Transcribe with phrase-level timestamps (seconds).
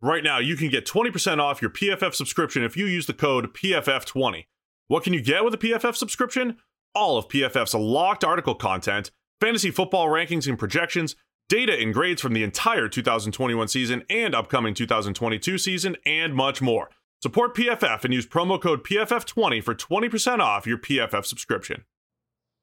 [0.00, 3.52] Right now, you can get 20% off your PFF subscription if you use the code
[3.52, 4.46] PFF20.
[4.86, 6.56] What can you get with a PFF subscription?
[6.94, 11.16] All of PFF's locked article content, fantasy football rankings and projections,
[11.48, 16.90] data and grades from the entire 2021 season and upcoming 2022 season, and much more.
[17.20, 21.82] Support PFF and use promo code PFF20 for 20% off your PFF subscription.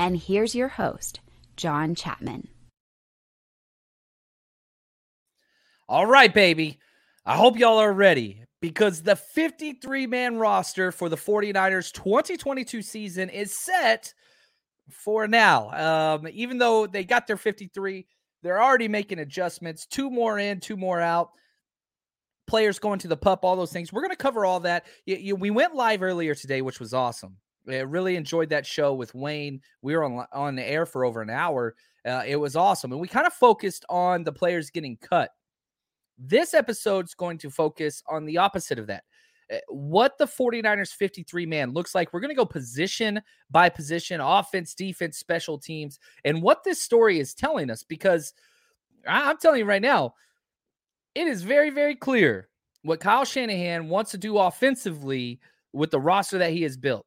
[0.00, 1.20] And here's your host,
[1.58, 2.48] John Chapman.
[5.90, 6.78] All right, baby.
[7.26, 13.28] I hope y'all are ready because the 53 man roster for the 49ers 2022 season
[13.28, 14.14] is set
[14.90, 16.14] for now.
[16.14, 18.06] Um, even though they got their 53,
[18.42, 19.84] they're already making adjustments.
[19.84, 21.28] Two more in, two more out.
[22.46, 23.92] Players going to the pup, all those things.
[23.92, 24.86] We're going to cover all that.
[25.04, 27.36] You, you, we went live earlier today, which was awesome.
[27.68, 29.60] I really enjoyed that show with Wayne.
[29.82, 31.74] We were on on the air for over an hour.
[32.06, 35.30] Uh, it was awesome, and we kind of focused on the players getting cut.
[36.18, 39.04] This episode's going to focus on the opposite of that.
[39.52, 42.12] Uh, what the 49ers 53 man looks like.
[42.12, 43.20] We're going to go position
[43.50, 48.32] by position, offense, defense, special teams, and what this story is telling us because
[49.06, 50.14] I'm telling you right now,
[51.14, 52.48] it is very, very clear
[52.82, 55.40] what Kyle Shanahan wants to do offensively
[55.72, 57.06] with the roster that he has built.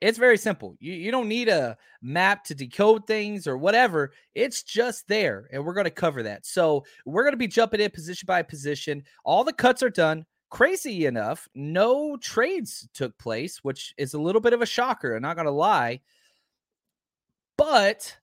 [0.00, 0.76] It's very simple.
[0.78, 4.12] You, you don't need a map to decode things or whatever.
[4.34, 5.48] It's just there.
[5.52, 6.46] And we're going to cover that.
[6.46, 9.02] So we're going to be jumping in position by position.
[9.24, 10.26] All the cuts are done.
[10.48, 15.16] Crazy enough, no trades took place, which is a little bit of a shocker.
[15.16, 16.00] I'm not going to lie.
[17.58, 18.16] But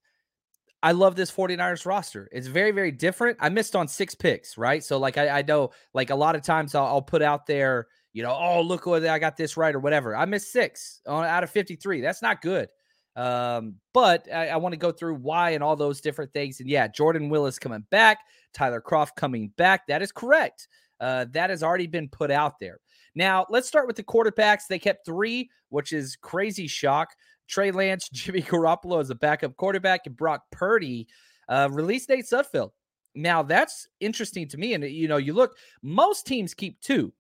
[0.82, 2.30] I love this 49ers roster.
[2.32, 3.38] It's very, very different.
[3.42, 4.84] I missed on six picks, right?
[4.84, 7.88] So, like, I, I know, like, a lot of times I'll, I'll put out there,
[8.14, 10.16] you know, oh, look what I got this right or whatever.
[10.16, 12.02] I missed six out of 53.
[12.02, 12.70] That's not good.
[13.16, 16.60] Um, but I, I want to go through why and all those different things.
[16.60, 18.20] And yeah, Jordan Willis coming back,
[18.54, 19.88] Tyler Kroft coming back.
[19.88, 20.68] That is correct.
[21.00, 22.80] Uh, that has already been put out there.
[23.16, 24.68] Now, let's start with the quarterbacks.
[24.68, 27.10] They kept three, which is crazy shock.
[27.48, 31.08] Trey Lance, Jimmy Garoppolo as a backup quarterback, and Brock Purdy
[31.50, 32.72] uh, released Nate Sudfeld.
[33.16, 34.74] Now, that's interesting to me.
[34.74, 37.14] And, you know, you look, most teams keep two.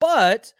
[0.00, 0.52] But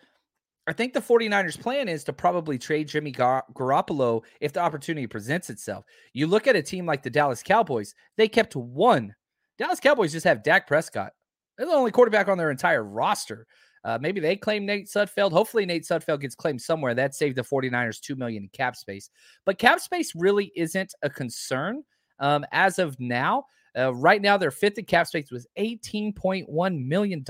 [0.66, 5.06] I think the 49ers plan is to probably trade Jimmy Gar- Garoppolo if the opportunity
[5.06, 5.84] presents itself.
[6.12, 9.14] You look at a team like the Dallas Cowboys, they kept one.
[9.58, 11.12] Dallas Cowboys just have Dak Prescott.
[11.56, 13.46] They're the only quarterback on their entire roster.
[13.84, 15.32] Uh, maybe they claim Nate Sudfeld.
[15.32, 16.94] Hopefully, Nate Sudfeld gets claimed somewhere.
[16.94, 19.10] That saved the 49ers 2 million in cap space.
[19.46, 21.82] But cap space really isn't a concern
[22.18, 23.44] um, as of now.
[23.76, 27.24] Uh, right now, their fifth in cap space was $18.1 million.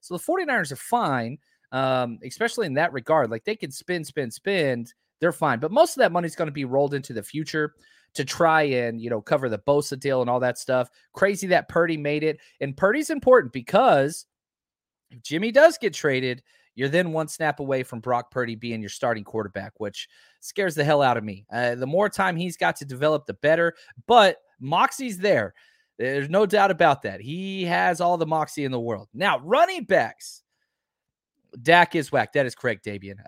[0.00, 1.38] So the 49ers are fine,
[1.72, 3.30] um, especially in that regard.
[3.30, 4.86] Like they can spin, spin, spin.
[5.20, 5.58] They're fine.
[5.58, 7.74] But most of that money is going to be rolled into the future
[8.14, 10.88] to try and, you know, cover the Bosa deal and all that stuff.
[11.12, 12.40] Crazy that Purdy made it.
[12.60, 14.26] And Purdy's important because
[15.10, 16.42] if Jimmy does get traded,
[16.74, 20.08] you're then one snap away from Brock Purdy being your starting quarterback, which
[20.40, 21.44] scares the hell out of me.
[21.52, 23.74] Uh, the more time he's got to develop, the better.
[24.06, 25.54] But Moxie's there.
[26.00, 27.20] There's no doubt about that.
[27.20, 29.08] He has all the moxie in the world.
[29.12, 30.42] Now, running backs.
[31.60, 32.32] Dak is whack.
[32.32, 33.18] That is correct, Dabian.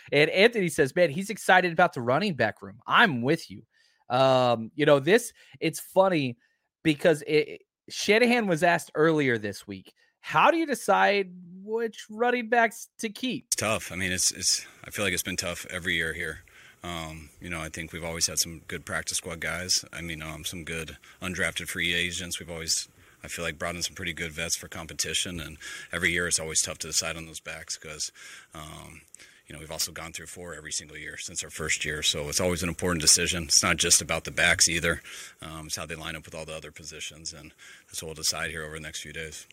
[0.12, 2.80] and Anthony says, man, he's excited about the running back room.
[2.88, 3.62] I'm with you.
[4.10, 6.38] Um, you know, this, it's funny
[6.82, 11.30] because it, Shanahan was asked earlier this week, how do you decide
[11.62, 13.44] which running backs to keep?
[13.48, 13.92] It's tough.
[13.92, 16.40] I mean, it's, it's, I feel like it's been tough every year here.
[16.84, 19.84] Um, you know, I think we've always had some good practice squad guys.
[19.92, 22.40] I mean, um, some good undrafted free agents.
[22.40, 22.88] We've always
[23.24, 25.56] I feel like brought in some pretty good vets for competition, and
[25.92, 28.10] every year it's always tough to decide on those backs because,
[28.54, 29.02] um,
[29.46, 32.28] you know, we've also gone through four every single year since our first year, so
[32.28, 33.44] it's always an important decision.
[33.44, 35.02] It's not just about the backs either;
[35.40, 37.52] um, it's how they line up with all the other positions, and
[37.86, 39.46] that's what we'll decide here over the next few days.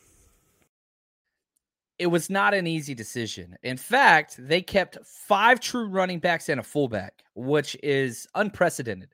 [2.00, 3.58] It was not an easy decision.
[3.62, 9.10] In fact, they kept five true running backs and a fullback, which is unprecedented.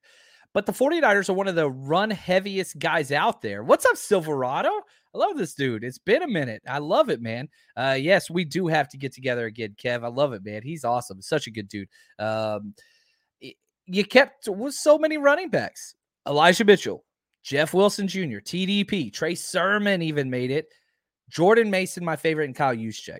[0.53, 3.63] But the 49ers are one of the run heaviest guys out there.
[3.63, 4.69] What's up, Silverado?
[4.69, 5.83] I love this dude.
[5.83, 6.61] It's been a minute.
[6.67, 7.49] I love it, man.
[7.75, 10.03] Uh, yes, we do have to get together again, Kev.
[10.05, 10.61] I love it, man.
[10.63, 11.21] He's awesome.
[11.21, 11.89] Such a good dude.
[12.19, 12.73] Um,
[13.85, 15.95] you kept with so many running backs.
[16.27, 17.03] Elijah Mitchell,
[17.43, 20.67] Jeff Wilson Jr., TDP, Trey Sermon even made it.
[21.29, 23.19] Jordan Mason, my favorite, and Kyle Juszczyk.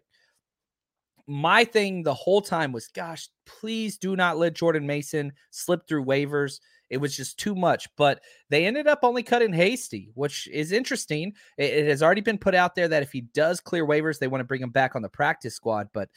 [1.28, 6.06] My thing the whole time was, gosh, please do not let Jordan Mason slip through
[6.06, 6.60] waivers.
[6.92, 7.88] It was just too much.
[7.98, 11.34] But they ended up only cutting Hasty, which is interesting.
[11.58, 14.28] It, it, has already been put out there that if he does clear waivers, they
[14.28, 15.90] want to bring him back on the practice squad.
[15.94, 16.10] But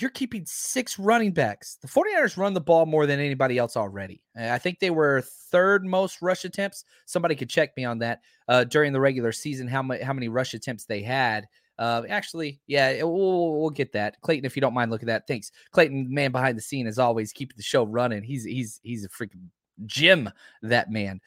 [0.00, 1.78] you're keeping six running backs.
[1.80, 4.22] The 49ers run the ball more than anybody else already.
[4.36, 6.84] I think they were third most rush attempts.
[7.06, 10.28] Somebody could check me on that uh, during the regular season, how, ma- how many
[10.28, 11.46] rush attempts they had.
[11.78, 14.20] Uh, actually, yeah, we'll, we'll get that.
[14.22, 15.26] Clayton, if you don't mind, look at that.
[15.28, 18.24] Thanks, Clayton, man behind the scene, as always, keeping the show running.
[18.24, 19.46] He's he's he's a freaking
[19.86, 20.28] gym,
[20.62, 21.20] that man.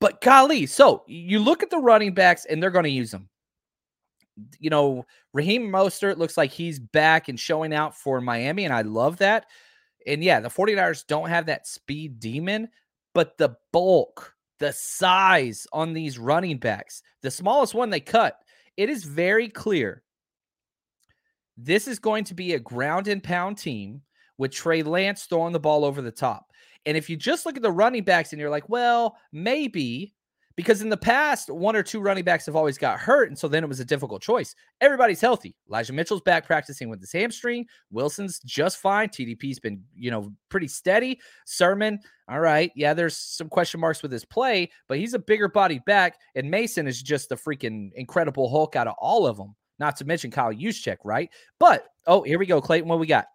[0.00, 3.28] But golly, so you look at the running backs, and they're going to use them.
[4.58, 8.82] You know, Raheem Mostert looks like he's back and showing out for Miami, and I
[8.82, 9.46] love that.
[10.06, 12.68] And yeah, the 49ers don't have that speed demon,
[13.14, 18.38] but the bulk, the size on these running backs, the smallest one they cut
[18.80, 20.02] it is very clear
[21.58, 24.00] this is going to be a ground and pound team
[24.38, 26.46] with Trey Lance throwing the ball over the top.
[26.86, 30.14] And if you just look at the running backs and you're like, well, maybe
[30.60, 33.30] because in the past, one or two running backs have always got hurt.
[33.30, 34.54] And so then it was a difficult choice.
[34.82, 35.56] Everybody's healthy.
[35.70, 37.64] Elijah Mitchell's back practicing with his hamstring.
[37.90, 39.08] Wilson's just fine.
[39.08, 41.18] TDP's been, you know, pretty steady.
[41.46, 41.98] Sermon,
[42.28, 42.70] all right.
[42.76, 46.18] Yeah, there's some question marks with his play, but he's a bigger body back.
[46.34, 49.56] And Mason is just the freaking incredible Hulk out of all of them.
[49.78, 51.30] Not to mention Kyle Juszczyk, right?
[51.58, 52.86] But oh, here we go, Clayton.
[52.86, 53.28] What we got?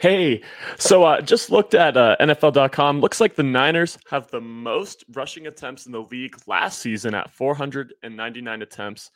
[0.00, 0.42] Hey,
[0.78, 3.00] so uh, just looked at uh, NFL.com.
[3.00, 7.30] Looks like the Niners have the most rushing attempts in the league last season at
[7.30, 9.10] 499 attempts.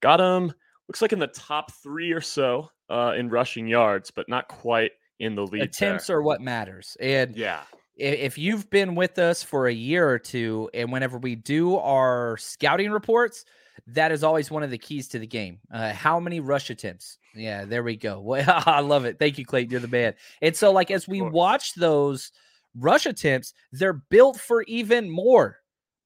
[0.00, 0.52] Got them,
[0.88, 4.92] looks like in the top three or so uh, in rushing yards, but not quite
[5.20, 5.62] in the lead.
[5.62, 6.18] Attempts there.
[6.18, 6.96] are what matters.
[7.00, 7.62] And yeah,
[7.96, 12.36] if you've been with us for a year or two, and whenever we do our
[12.36, 13.44] scouting reports,
[13.88, 15.58] that is always one of the keys to the game.
[15.72, 17.18] Uh, how many rush attempts?
[17.34, 18.20] Yeah, there we go.
[18.24, 19.18] Well, I love it.
[19.18, 19.70] Thank you, Clayton.
[19.70, 20.14] You're the man.
[20.42, 22.32] And so, like, as we watch those
[22.74, 25.58] rush attempts, they're built for even more,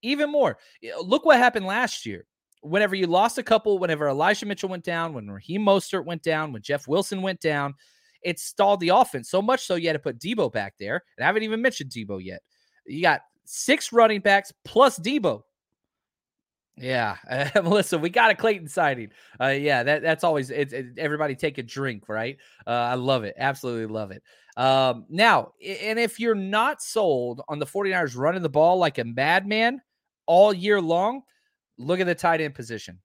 [0.02, 0.58] even more.
[1.02, 2.26] Look what happened last year.
[2.62, 6.52] Whenever you lost a couple, whenever Elijah Mitchell went down, when Raheem Mostert went down,
[6.52, 7.74] when Jeff Wilson went down,
[8.22, 11.02] it stalled the offense so much so you had to put Deebo back there.
[11.16, 12.42] And I haven't even mentioned Deebo yet.
[12.86, 15.42] You got six running backs plus Deebo.
[16.80, 19.10] Yeah, uh, Melissa, we got a Clayton sighting.
[19.40, 22.38] Uh, yeah, that that's always it, it, everybody take a drink, right?
[22.66, 24.22] Uh, I love it, absolutely love it.
[24.56, 29.04] Um, now, and if you're not sold on the 49ers running the ball like a
[29.04, 29.80] madman
[30.26, 31.22] all year long,
[31.78, 32.98] look at the tight end position.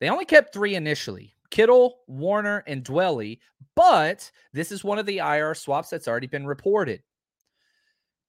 [0.00, 1.34] They only kept three initially.
[1.50, 3.40] Kittle, Woerner, and Dwelley,
[3.74, 7.02] but this is one of the IR swaps that's already been reported.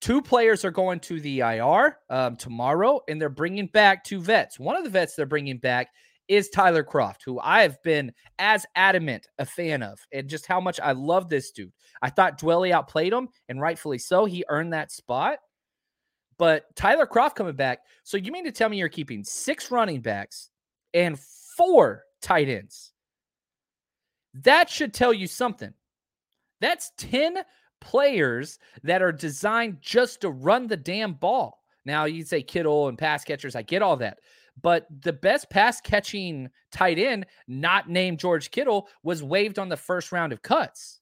[0.01, 4.59] Two players are going to the IR um, tomorrow, and they're bringing back two vets.
[4.59, 5.89] One of the vets they're bringing back
[6.27, 10.59] is Tyler Kroft, who I have been as adamant a fan of, and just how
[10.59, 11.71] much I love this dude.
[12.01, 14.25] I thought Dwelley outplayed him, and rightfully so.
[14.25, 15.37] He earned that spot.
[16.39, 17.79] But Tyler Kroft coming back.
[18.03, 20.49] So you mean to tell me you're keeping six running backs
[20.95, 21.19] and
[21.55, 22.91] four tight ends?
[24.33, 25.73] That should tell you something.
[26.59, 27.37] That's 10
[27.81, 31.59] players that are designed just to run the damn ball.
[31.85, 34.19] Now, you'd say Kittle and pass catchers, I get all that.
[34.61, 39.77] But the best pass catching tight end, not named George Kittle, was waived on the
[39.77, 40.99] first round of cuts.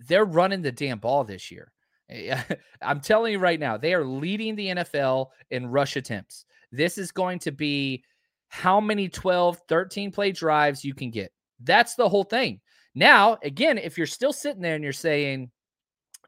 [0.00, 1.72] They're running the damn ball this year.
[2.08, 2.40] Eh,
[2.82, 6.44] I'm telling you right now, they are leading the NFL in rush attempts.
[6.70, 8.04] This is going to be
[8.48, 11.32] how many 12, 13 play drives you can get.
[11.60, 12.60] That's the whole thing.
[12.94, 15.50] Now, again, if you're still sitting there and you're saying,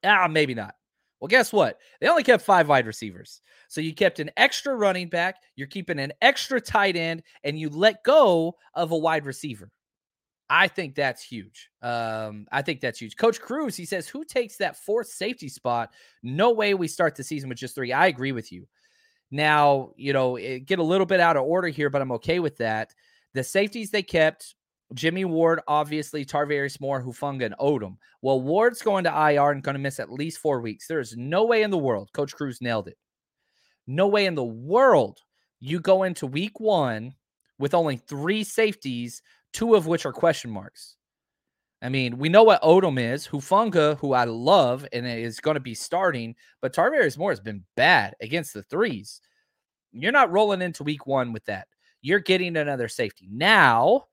[0.04, 0.74] ah, maybe not.
[1.20, 1.78] Well, guess what?
[2.00, 3.42] They only kept five wide receivers.
[3.68, 7.68] So you kept an extra running back, you're keeping an extra tight end, and you
[7.68, 9.70] let go of a wide receiver.
[10.48, 11.70] I think that's huge.
[11.80, 13.16] Um, I think that's huge.
[13.16, 15.92] Coach Cruz, he says, who takes that fourth safety spot?
[16.24, 17.92] No way we start the season with just three.
[17.92, 18.66] I agree with you.
[19.30, 22.56] Now, you know, get a little bit out of order here, but I'm okay with
[22.56, 22.92] that.
[23.34, 24.56] The safeties they kept,
[24.94, 27.96] Jimmy Ward, obviously, Tarvarius Moore, Hufanga, and Odum.
[28.22, 30.86] Well, Ward's going to IR and going to miss at least four weeks.
[30.86, 32.10] There is no way in the world.
[32.12, 32.98] Coach Cruz nailed it.
[33.86, 35.18] No way in the world
[35.60, 37.14] you go into week one
[37.58, 40.96] with only three safeties two of which are question marks.
[41.82, 45.60] I mean, we know what Odum is, Hufanga, who I love and is going to
[45.60, 49.20] be starting, but Tarvarius Moore has been bad against the threes.
[49.92, 51.66] You're not rolling into week one with that.
[52.02, 53.28] You're getting another safety.
[53.30, 54.04] Now,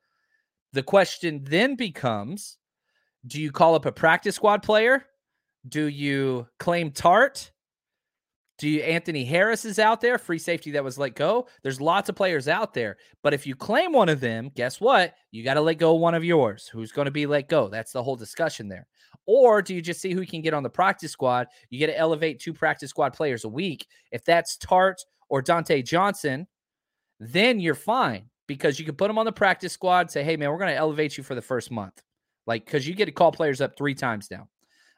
[0.77, 2.57] the question then becomes
[3.25, 5.05] do you call up a practice squad player?
[5.67, 7.51] Do you claim Tartt?
[8.57, 11.48] Do you Anthony Harris is out there, free safety that was let go?
[11.62, 12.98] There's lots of players out there.
[13.22, 15.13] But if you claim one of them, guess what?
[15.31, 16.67] You got to let go one of yours.
[16.72, 17.67] Who's going to be let go?
[17.67, 18.88] That's the whole discussion there.
[19.25, 21.48] Or do you just see who can get on the practice squad?
[21.69, 23.86] You get to elevate two practice squad players a week.
[24.12, 24.98] If that's Tartt
[25.29, 26.48] or Dontae Johnson,
[27.19, 30.50] then you're fine because you can put them on the practice squad, say, hey, man,
[30.50, 32.01] we're going to elevate you for the first month.
[32.46, 34.48] Like, because you get to call players up three times now.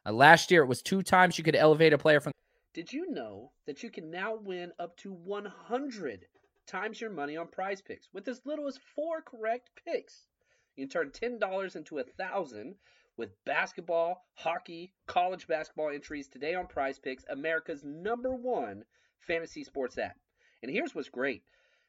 [0.05, 2.31] Uh, last year, it was two times you could elevate a player from
[2.71, 6.27] did you know that you can now win up to 100
[6.67, 10.27] times your money on prize picks with as little as four correct picks?
[10.75, 12.75] You can turn $10 into a 1000
[13.17, 18.85] with basketball, hockey, college basketball entries today on Prize Picks, America's number one
[19.19, 20.15] fantasy sports app.
[20.63, 21.43] And here's what's great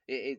[0.09, 0.39] it, it,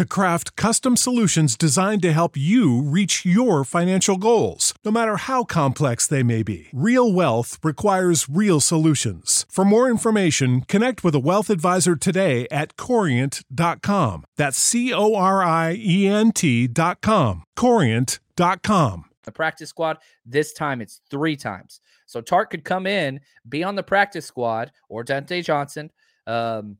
[0.00, 5.44] to craft custom solutions designed to help you reach your financial goals, no matter how
[5.44, 6.68] complex they may be.
[6.72, 9.44] Real wealth requires real solutions.
[9.50, 14.24] For more information, connect with a wealth advisor today at corient.com.
[14.38, 17.44] That's C O R I E N T.com.
[17.54, 19.04] Corient.com.
[19.24, 21.82] The practice squad, this time it's three times.
[22.06, 25.90] So Tartt could come in, be on the practice squad, or Dontae Johnson.
[26.26, 26.78] Um,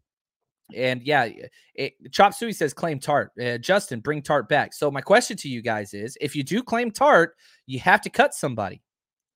[0.76, 1.28] and yeah,
[1.74, 3.28] it, Chop Suey says claim Tartt.
[3.40, 4.72] Uh, Justin, bring Tartt back.
[4.72, 7.28] So my question to you guys is: if you do claim Tartt,
[7.66, 8.82] you have to cut somebody.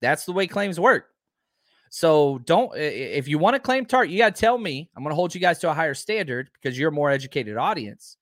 [0.00, 1.06] That's the way claims work.
[1.90, 4.90] So don't if you want to claim Tartt, you got to tell me.
[4.96, 7.56] I'm going to hold you guys to a higher standard because you're a more educated
[7.56, 8.16] audience.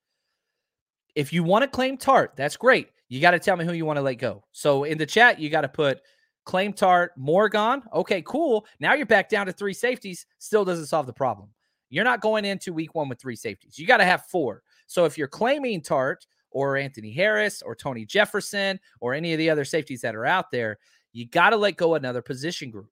[1.15, 2.89] If you want to claim Tartt, that's great.
[3.09, 4.45] You got to tell me who you want to let go.
[4.53, 6.01] So in the chat, you got to put
[6.45, 7.83] claim Tartt, Morgan.
[7.95, 8.67] Okay, cool.
[8.81, 10.27] Now you're back down to three safeties.
[10.39, 11.49] Still doesn't solve the problem.
[11.93, 13.79] You're not going into week one with three safeties.
[13.79, 14.63] You got to have four.
[14.87, 19.51] So if you're claiming Tartt or Anthony Harris or Tony Jefferson or any of the
[19.51, 20.79] other safeties that are out there,
[21.13, 22.89] you got to let go another position group.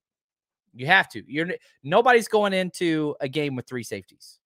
[0.75, 1.23] You have to.
[1.27, 1.49] You're
[1.83, 4.40] nobody's going into a game with three safeties.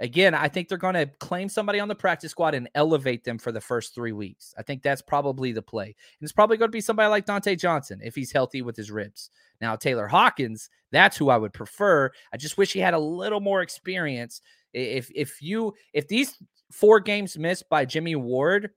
[0.00, 3.36] Again, I think they're going to claim somebody on the practice squad and elevate them
[3.38, 4.54] for the first three weeks.
[4.56, 5.86] I think that's probably the play.
[5.86, 8.90] And it's probably going to be somebody like Dontae Johnson if he's healthy with his
[8.90, 9.30] ribs.
[9.60, 12.10] Now, Taylor Hawkins, that's who I would prefer.
[12.32, 14.40] I just wish he had a little more experience.
[14.72, 16.36] If if you if these
[16.70, 18.70] four games missed by Jimmy Ward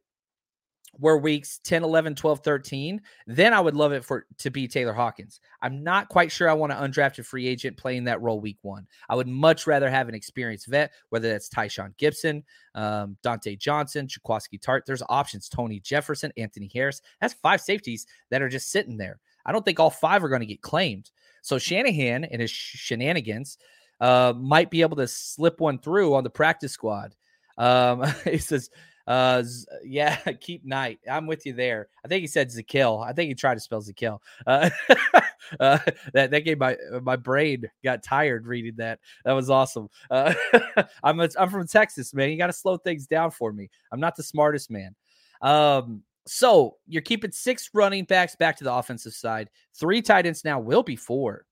[0.99, 4.93] were weeks 10, 11, 12, 13, then I would love it for to be Taylor
[4.93, 5.39] Hawkins.
[5.61, 8.87] I'm not quite sure I want an undrafted free agent playing that role week one.
[9.09, 12.43] I would much rather have an experienced vet, whether that's Tashaun Gipson,
[12.75, 14.85] um, Dontae Johnson, Jaquiski Tartt.
[14.85, 15.49] There's options.
[15.49, 17.01] Tony Jefferson, Anthony Harris.
[17.19, 19.19] That's five safeties that are just sitting there.
[19.45, 21.09] I don't think all five are going to get claimed.
[21.41, 23.57] So Shanahan and his shenanigans
[23.99, 27.15] uh, might be able to slip one through on the practice squad.
[27.57, 28.69] Um, he says,
[29.11, 29.43] uh,
[29.83, 30.99] yeah, keep night.
[31.09, 31.89] I'm with you there.
[32.03, 33.05] I think he said Zakil.
[33.05, 34.19] I think he tried to spell Zakil.
[34.47, 34.69] Uh,
[35.59, 35.79] uh,
[36.13, 38.99] that that gave my my brain got tired reading that.
[39.25, 39.89] That was awesome.
[40.09, 40.33] Uh,
[41.03, 42.29] I'm a, I'm from Texas, man.
[42.29, 43.69] You got to slow things down for me.
[43.91, 44.95] I'm not the smartest man.
[45.41, 49.49] Um, so you're keeping six running backs back to the offensive side.
[49.75, 51.45] Three tight ends now will be four.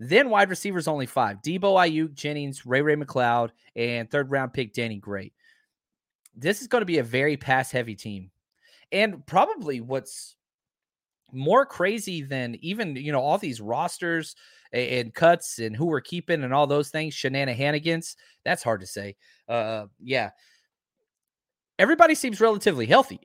[0.00, 4.72] Then wide receivers only five: Deebo, Aiyuk, Jennings, Ray Ray McCloud, and third round pick
[4.74, 5.32] Danny Gray
[6.36, 8.30] this is going to be a very pass heavy team.
[8.92, 10.36] And probably what's
[11.32, 14.36] more crazy than even, you know, all these rosters
[14.72, 19.16] and, cuts and who we're keeping and all those things, shenanigans, that's hard to say.
[19.48, 20.30] Uh, yeah.
[21.78, 23.20] Everybody seems relatively healthy.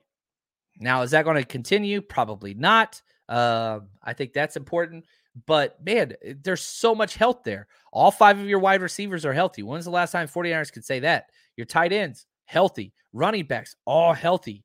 [0.78, 2.00] Now, is that going to continue?
[2.00, 3.00] Probably not.
[3.28, 5.04] Uh, I think that's important.
[5.46, 7.68] But man, there's so much health there.
[7.92, 9.62] All five of your wide receivers are healthy.
[9.62, 11.26] When's the last time 49ers could say that?
[11.56, 12.92] Your tight ends, healthy.
[13.12, 14.64] Running backs, all healthy.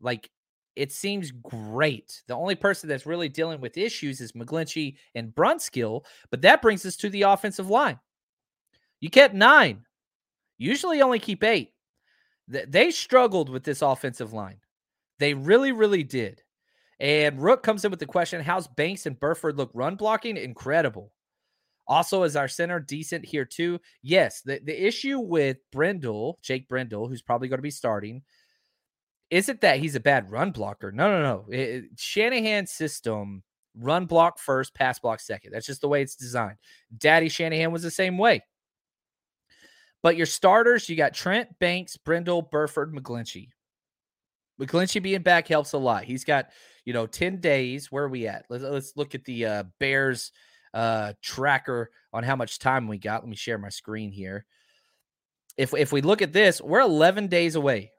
[0.00, 0.30] Like
[0.74, 2.22] it seems great.
[2.28, 6.84] The only person that's really dealing with issues is McGlinchey and Brunskill, but that brings
[6.84, 7.98] us to the offensive line.
[9.00, 9.84] You kept nine.
[10.58, 11.72] Usually only keep eight.
[12.48, 14.60] They struggled with this offensive line.
[15.18, 16.42] They really, really did.
[17.00, 20.36] And Rook comes in with the question How's Banks and Burford look run blocking?
[20.36, 21.12] Incredible.
[21.88, 23.80] Also, is our center decent here too?
[24.02, 24.40] Yes.
[24.42, 28.22] The, the issue with Brendel, Jake Brendel, who's probably going to be starting,
[29.30, 30.92] isn't that he's a bad run blocker.
[30.92, 31.46] No, no, no.
[31.48, 33.42] It, Shanahan's system
[33.78, 35.52] run block first, pass block second.
[35.52, 36.56] That's just the way it's designed.
[36.96, 38.42] Daddy Shanahan was the same way.
[40.02, 43.48] But your starters, you got Trent, Banks, Brendel, Burford, McGlinchey.
[44.60, 46.04] McGlinchey being back helps a lot.
[46.04, 46.50] He's got,
[46.84, 47.90] you know, 10 days.
[47.90, 48.44] Where are we at?
[48.48, 50.32] Let's, let's look at the uh, Bears
[50.74, 53.22] uh, tracker on how much time we got.
[53.22, 54.44] Let me share my screen here.
[55.56, 57.92] If if we look at this, we're 11 days away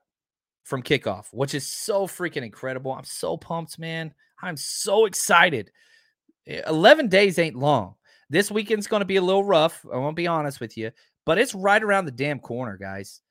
[0.64, 2.94] from kickoff, which is so freaking incredible.
[2.94, 4.14] I'm so pumped, man.
[4.42, 5.72] I'm so excited.
[6.46, 7.96] 11 days ain't long.
[8.30, 9.86] This weekend's going to be a little rough.
[9.92, 10.92] I won't be honest with you,
[11.26, 13.22] but it's right around the damn corner, guys.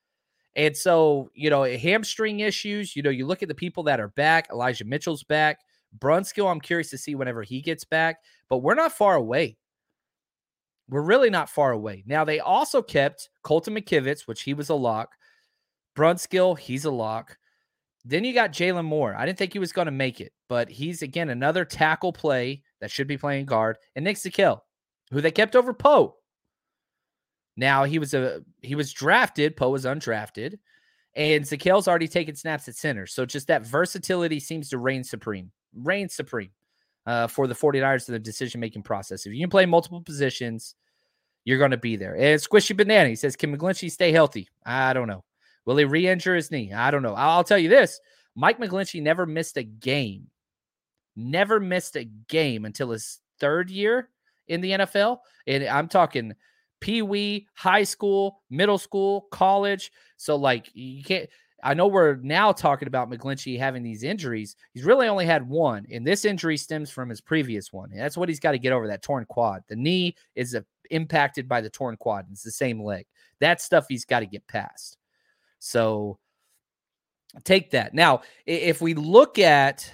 [0.57, 4.09] And so, you know, hamstring issues, you know, you look at the people that are
[4.09, 4.49] back.
[4.51, 5.61] Elijah Mitchell's back.
[5.99, 8.19] Brunskill, I'm curious to see whenever he gets back,
[8.49, 9.57] but we're not far away.
[10.89, 12.05] We're really not far away.
[12.07, 15.11] Now, they also kept Colton McKivitz, which he was a lock.
[15.97, 17.37] Brunskill, he's a lock.
[18.05, 19.17] Then you got Jaylon Moore.
[19.17, 22.63] I didn't think he was going to make it, but he's again another tackle play
[22.81, 23.79] that should be playing guard.
[23.97, 24.61] And Nick Zakelj,
[25.11, 26.17] who they kept over Poe.
[27.57, 29.57] Now he was a he was drafted.
[29.57, 30.59] Poe was undrafted,
[31.17, 33.07] and Zakelj's already taken snaps at center.
[33.07, 36.51] So just that versatility seems to reign supreme reign supreme
[37.07, 39.27] uh, for the 49ers in the decision making process.
[39.27, 40.75] If you can play multiple positions,
[41.45, 42.17] you're going to be there.
[42.17, 44.49] And Squishy Banana, he says, Can McGlinchey stay healthy?
[44.65, 45.25] I don't know.
[45.65, 46.73] Will he re injure his knee?
[46.73, 47.15] I don't know.
[47.15, 48.01] I'll tell you this
[48.35, 50.29] Mike McGlinchey never missed a game,
[51.15, 54.11] never missed a game until his third year
[54.49, 55.19] in the NFL.
[55.47, 56.35] And I'm talking
[56.87, 59.91] pee wee, high school, middle school, college.
[60.17, 61.29] So, like, you can't
[61.65, 64.55] I know we're now talking about McGlinchey having these injuries.
[64.73, 67.91] He's really only had one, and this injury stems from his previous one.
[67.91, 69.65] And that's what he's got to get over that torn quad.
[69.69, 72.27] The knee is a, impacted by the torn quad.
[72.31, 73.07] It's the same leg.
[73.41, 74.97] That stuff he's got to get past.
[75.59, 76.19] So
[77.43, 77.95] take that.
[77.95, 79.93] Now, if we look at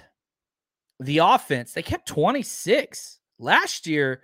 [0.99, 3.19] the offense, they kept 26.
[3.39, 4.21] Last year,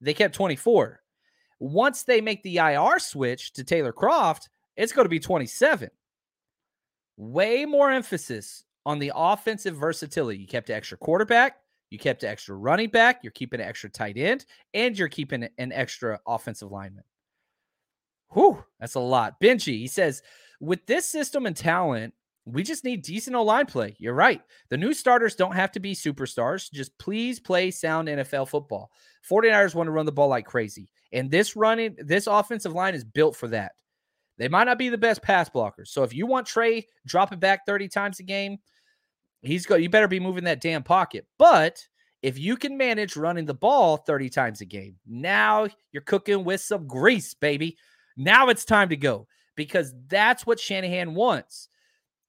[0.00, 1.01] they kept 24.
[1.62, 5.88] Once they make the IR switch to Taylor Kroft, it's going to be 27
[7.16, 10.40] way more emphasis on the offensive versatility.
[10.40, 11.58] You kept an extra quarterback,
[11.90, 14.44] you kept an extra running back, you're keeping an extra tight end,
[14.74, 17.04] and you're keeping an extra offensive lineman.
[18.30, 19.40] Whew, that's a lot.
[19.40, 20.20] Benji, he says,
[20.58, 22.12] with this system and talent,
[22.44, 23.94] we just need decent O line play.
[23.98, 24.42] You're right.
[24.68, 26.70] The new starters don't have to be superstars.
[26.70, 28.90] Just please play sound NFL football.
[29.30, 30.90] 49ers want to run the ball like crazy.
[31.12, 33.72] And this running, this offensive line is built for that.
[34.38, 35.88] They might not be the best pass blockers.
[35.88, 38.58] So if you want Trey dropping back 30 times a game,
[39.42, 41.26] he's go you better be moving that damn pocket.
[41.38, 41.86] But
[42.22, 46.60] if you can manage running the ball 30 times a game, now you're cooking with
[46.60, 47.76] some grease, baby.
[48.16, 51.68] Now it's time to go because that's what Shanahan wants.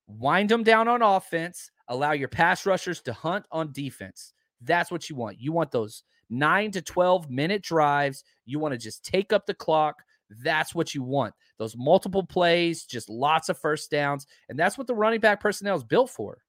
[0.07, 4.33] Wind them down on offense, allow your pass rushers to hunt on defense.
[4.61, 5.39] That's what you want.
[5.39, 8.23] You want those nine to 12 minute drives.
[8.45, 10.03] You want to just take up the clock.
[10.41, 11.33] That's what you want.
[11.57, 14.25] Those multiple plays, just lots of first downs.
[14.49, 16.39] And that's what the running back personnel is built for.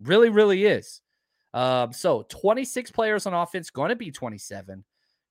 [0.00, 1.00] Really, really is.
[1.52, 4.84] Um, so 26 players on offense, going to be 27.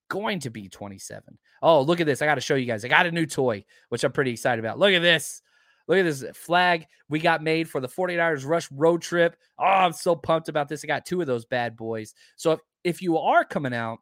[0.09, 1.37] Going to be 27.
[1.61, 2.21] Oh, look at this.
[2.21, 2.83] I got to show you guys.
[2.83, 4.79] I got a new toy, which I'm pretty excited about.
[4.79, 5.41] Look at this.
[5.87, 9.35] Look at this flag we got made for the 49ers Rush road trip.
[9.59, 10.83] Oh, I'm so pumped about this.
[10.83, 12.13] I got two of those bad boys.
[12.35, 13.99] So if, if you are coming out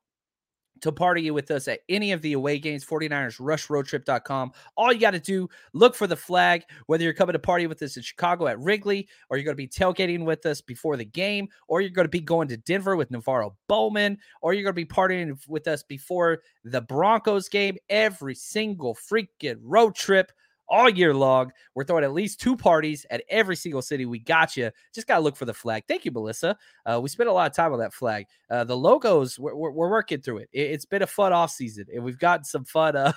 [0.81, 4.51] to party with us at any of the away games, 49ers rushroadtrip.com.
[4.75, 7.81] All you got to do, look for the flag, whether you're coming to party with
[7.81, 11.05] us in Chicago at Wrigley, or you're going to be tailgating with us before the
[11.05, 14.73] game, or you're going to be going to Denver with NaVorro Bowman, or you're going
[14.73, 17.77] to be partying with us before the Broncos game.
[17.89, 20.31] Every single freaking road trip
[20.71, 21.51] all year long.
[21.75, 24.05] We're throwing at least two parties at every single city.
[24.05, 24.71] We got you.
[24.95, 25.83] Just got to look for the flag.
[25.87, 26.57] Thank you, Melissa.
[26.85, 28.25] Uh, we spent a lot of time on that flag.
[28.49, 30.49] Uh, the logos, we're, we're, we're, working through it.
[30.53, 30.71] it.
[30.71, 33.13] has been a fun off season, and we've gotten some fun uh,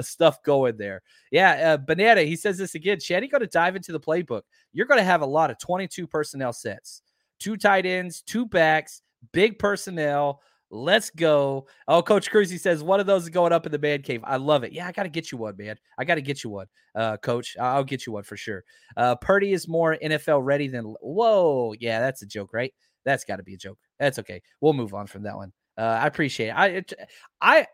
[0.00, 1.02] stuff going there.
[1.32, 3.00] Yeah, uh, Banana, he says this again.
[3.00, 4.42] Shanny going to dive into the playbook.
[4.72, 7.02] You're going to have a lot of 22 personnel sets,
[7.40, 10.40] two tight ends, two backs, big personnel.
[10.70, 11.66] Let's go.
[11.86, 14.20] Oh, Coach Cruzy says one of those is going up in the man cave.
[14.24, 14.72] I love it.
[14.72, 15.76] Yeah, I got to get you one, man.
[15.98, 17.56] I got to get you one, uh, Coach.
[17.58, 18.64] I'll get you one for sure.
[18.96, 20.94] Uh, Purdy is more NFL ready than.
[21.00, 22.72] Whoa, yeah, that's a joke, right?
[23.04, 23.78] That's got to be a joke.
[23.98, 24.42] That's okay.
[24.60, 25.52] We'll move on from that one.
[25.78, 26.56] Uh, I appreciate it.
[26.56, 26.92] I, it,
[27.40, 27.66] I,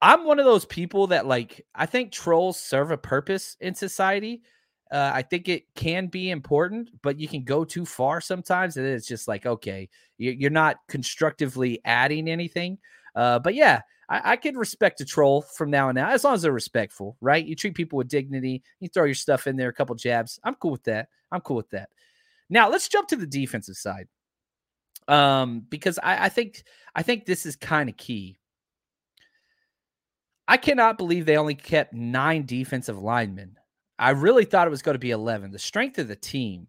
[0.00, 1.66] I'm one of those people that like.
[1.74, 4.42] I think trolls serve a purpose in society.
[4.90, 8.86] Uh, I think it can be important, but you can go too far sometimes, and
[8.86, 12.78] it's just like, okay, you're not constructively adding anything.
[13.16, 16.34] Uh, but yeah, I, I can respect a troll from now on now, as long
[16.34, 17.44] as they're respectful, right?
[17.44, 18.62] You treat people with dignity.
[18.78, 20.38] You throw your stuff in there, a couple jabs.
[20.44, 21.08] I'm cool with that.
[21.32, 21.88] I'm cool with that.
[22.48, 24.06] Now let's jump to the defensive side,
[25.08, 26.62] um, because I, I think
[26.94, 28.38] I think this is kind of key.
[30.46, 33.56] I cannot believe they only kept nine defensive linemen
[33.98, 35.50] I really thought it was going to be 11.
[35.50, 36.68] The strength of the team.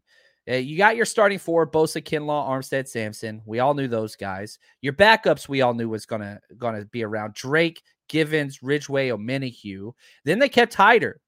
[0.49, 3.41] Uh, you got your starting four: Bosa, Kinlaw, Armstead, Samson.
[3.45, 4.59] We all knew those guys.
[4.81, 9.91] Your backups, we all knew was gonna gonna be around Drake, Givens, Ridgeway, Omenihu.
[10.23, 11.19] Then they kept Hyder.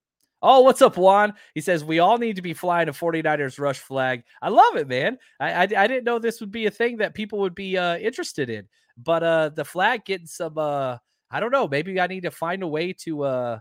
[0.42, 1.34] Oh, what's up, Juan?
[1.54, 4.22] He says, We all need to be flying a 49ers rush flag.
[4.40, 5.18] I love it, man.
[5.38, 7.98] I, I, I didn't know this would be a thing that people would be uh,
[7.98, 8.66] interested in.
[8.96, 10.96] But uh, the flag getting some, uh,
[11.30, 13.58] I don't know, maybe I need to find a way to uh,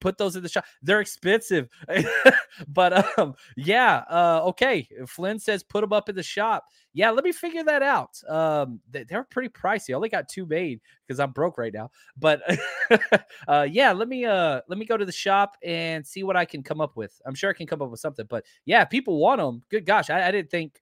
[0.00, 0.64] put those in the shop.
[0.82, 1.68] They're expensive,
[2.68, 4.88] but um, yeah, uh, okay.
[5.06, 6.64] Flynn says put them up in the shop.
[6.92, 8.18] Yeah, let me figure that out.
[8.28, 9.90] Um, they, are pretty pricey.
[9.90, 11.90] I only got two made because I'm broke right now.
[12.16, 12.42] But
[13.48, 16.44] uh, yeah, let me uh, let me go to the shop and see what I
[16.44, 17.20] can come up with.
[17.26, 18.26] I'm sure I can come up with something.
[18.28, 19.62] But yeah, people want them.
[19.70, 20.80] Good gosh, I, I didn't think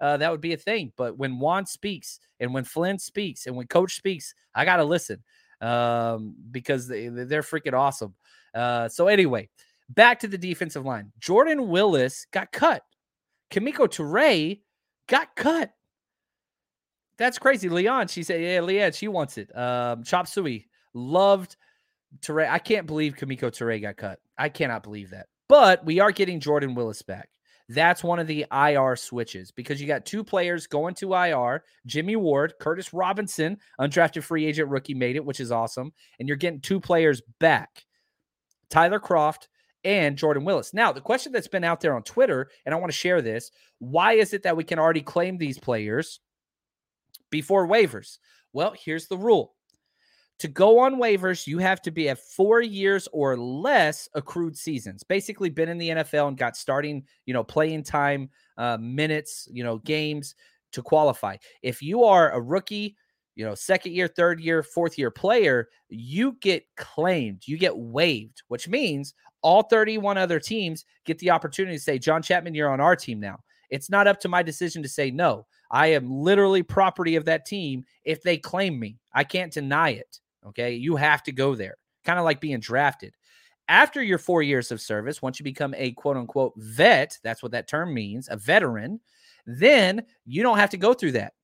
[0.00, 0.92] uh, that would be a thing.
[0.96, 5.22] But when Juan speaks and when Flynn speaks and when Coach speaks, I gotta listen
[5.60, 8.14] um, because they, they're freaking awesome.
[8.56, 9.48] Uh, so anyway,
[9.90, 11.12] back to the defensive line.
[11.18, 12.82] Jordan Willis got cut.
[13.50, 14.60] Kemoko Turay
[15.08, 15.70] got cut.
[17.18, 17.68] That's crazy.
[17.68, 19.56] Leon, she said, yeah, Leon, she wants it.
[19.56, 21.56] Um, Chop Suey loved
[22.20, 22.48] Turay.
[22.48, 24.18] I can't believe Kemoko Turay got cut.
[24.36, 25.26] I cannot believe that.
[25.48, 27.28] But we are getting Jordan Willis back.
[27.68, 31.64] That's one of the IR switches because you got two players going to IR.
[31.84, 35.92] Jimmy Ward, Curtis Robinson, undrafted free agent rookie, made it, which is awesome.
[36.18, 37.85] And you're getting two players back.
[38.70, 39.48] Tyler Kroft,
[39.84, 40.74] and Jordan Willis.
[40.74, 43.50] Now, the question that's been out there on Twitter, and I want to share this
[43.78, 46.20] why is it that we can already claim these players
[47.30, 48.18] before waivers?
[48.52, 49.54] Well, here's the rule
[50.38, 55.02] to go on waivers, you have to be at four years or less accrued seasons.
[55.02, 59.64] Basically, been in the NFL and got starting, you know, playing time, uh, minutes, you
[59.64, 60.34] know, games
[60.72, 61.36] to qualify.
[61.62, 62.96] If you are a rookie,
[63.36, 68.42] you know, second year, third year, fourth year player, you get claimed, you get waived,
[68.48, 72.80] which means all 31 other teams get the opportunity to say, John Chapman, you're on
[72.80, 73.38] our team now.
[73.70, 75.46] It's not up to my decision to say no.
[75.70, 78.98] I am literally property of that team if they claim me.
[79.12, 80.18] I can't deny it.
[80.46, 80.74] Okay.
[80.74, 83.12] You have to go there, kind of like being drafted.
[83.68, 87.52] After your four years of service, once you become a quote unquote vet, that's what
[87.52, 89.00] that term means, a veteran,
[89.44, 91.34] then you don't have to go through that.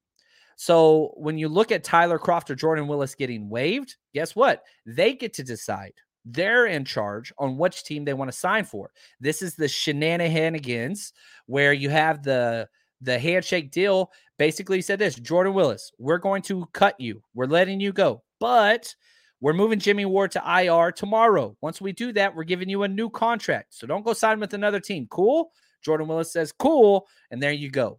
[0.63, 4.63] So when you look at Tyler Kroft or Jordan Willis getting waived, guess what?
[4.87, 5.95] They get to decide.
[6.25, 8.93] They're in charge on which team they want to sign for.
[9.19, 11.15] This is the shenanigans
[11.47, 12.69] where you have the
[13.01, 17.25] the handshake deal basically said this Jordan Willis, we're going to cut you.
[17.35, 18.23] We're letting you go.
[18.39, 18.95] But
[19.41, 21.57] we're moving Jimmy Ward to IR tomorrow.
[21.61, 23.75] Once we do that, we're giving you a new contract.
[23.75, 25.09] So don't go sign with another team.
[25.11, 25.51] Cool.
[25.85, 27.09] Jordan Willis says, cool.
[27.33, 27.99] And there you go.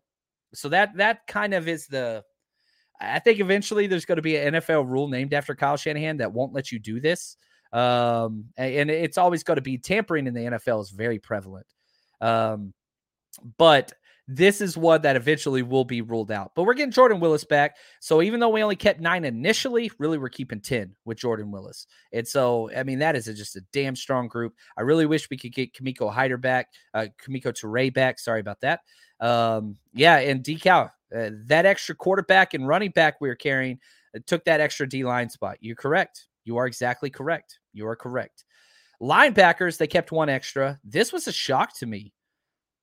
[0.54, 2.24] So that that kind of is the
[3.04, 6.32] I think eventually there's going to be an NFL rule named after Kyle Shanahan that
[6.32, 7.38] won't let you do this.
[7.72, 11.66] Um, and it's always going to be tampering in the NFL is very prevalent.
[12.22, 12.74] Um,
[13.58, 13.94] but
[14.28, 16.52] this is one that eventually will be ruled out.
[16.56, 17.76] But we're getting Jordan Willis back.
[18.00, 21.88] So even though we only kept nine initially, really we're keeping 10 with Jordan Willis.
[22.14, 24.54] And so, I mean, that is a, just a damn strong group.
[24.78, 28.18] I really wish we could get Kemoko Hyder back, uh, Kemoko Turay back.
[28.18, 28.82] Sorry about that.
[29.24, 33.80] Um, yeah, and DeCal, uh, that extra quarterback and running back we were carrying
[34.14, 35.58] uh, took that extra D line spot.
[35.62, 36.28] You're correct.
[36.44, 37.60] You are exactly correct.
[37.72, 38.44] You are correct.
[39.02, 40.78] Linebackers, they kept one extra.
[40.84, 42.12] This was a shock to me.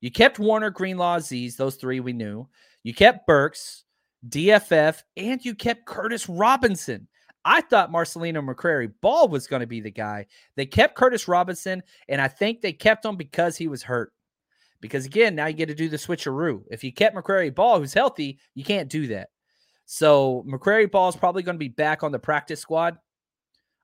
[0.01, 2.49] You kept Warner, Greenlaw, Z's, those three we knew.
[2.85, 3.85] You kept Burks,
[4.27, 7.07] DFF, and you kept Curtis Robinson.
[7.45, 10.27] I thought Marcelino McCrary Ball was going to be the guy.
[10.57, 14.13] They kept Curtis Robinson, and I think they kept him because he was hurt.
[14.81, 16.63] Because again, now you get to do the switcheroo.
[16.71, 19.29] If you kept McCrary Ball, who's healthy, you can't do that.
[19.85, 22.97] So McCrary Ball is probably going to be back on the practice squad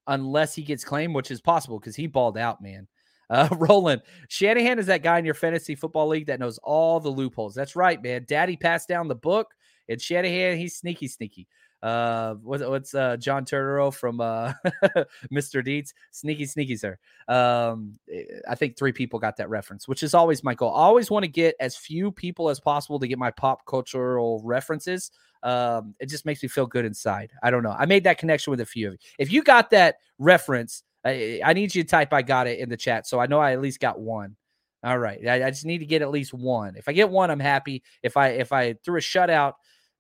[0.07, 2.89] unless he gets claimed, which is possible because he balled out, man.
[3.29, 7.09] Uh, Roland, Shanahan is that guy in your fantasy football league that knows all the
[7.09, 7.57] loopholes.
[7.57, 8.25] That's right, man.
[8.29, 9.49] Daddy passed down the book,
[9.89, 11.49] and Shanahan, he's sneaky, sneaky.
[11.83, 14.53] Uh, what's, what's uh, John Turturro from uh,
[15.33, 15.65] Mr.
[15.65, 15.95] Deeds?
[16.11, 16.99] Sneaky, sneaky, sir.
[17.29, 20.75] Um, eh, I think three people got that reference, which is always my goal.
[20.75, 24.41] I always want to get as few people as possible to get my pop cultural
[24.45, 25.11] references.
[25.43, 27.31] Um, it just makes me feel good inside.
[27.43, 27.77] I don't know.
[27.79, 28.99] I made that connection with a few of you.
[29.19, 32.69] If you got that reference, I, I need you to type I got it in
[32.69, 33.07] the chat.
[33.07, 34.37] So I know I at least got one.
[34.83, 35.27] All right.
[35.27, 36.77] I, I, just need to get at least one.
[36.77, 37.83] If I get one, I'm happy.
[38.03, 39.55] If I if I threw a shutout,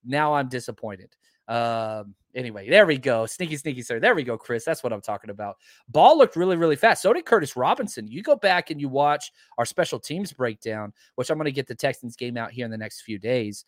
[0.04, 1.10] now I'm disappointed.
[1.48, 3.26] Um, anyway, there we go.
[3.26, 4.00] Sneaky, sneaky, sir.
[4.00, 4.64] There we go, Chris.
[4.64, 5.56] That's what I'm talking about.
[5.88, 7.02] Ball looked really, really fast.
[7.02, 8.09] So did Curtis Robinson.
[8.09, 11.66] You go back and you watch our special teams breakdown, which I'm going to get
[11.66, 13.64] the Texans game out here in the next few days.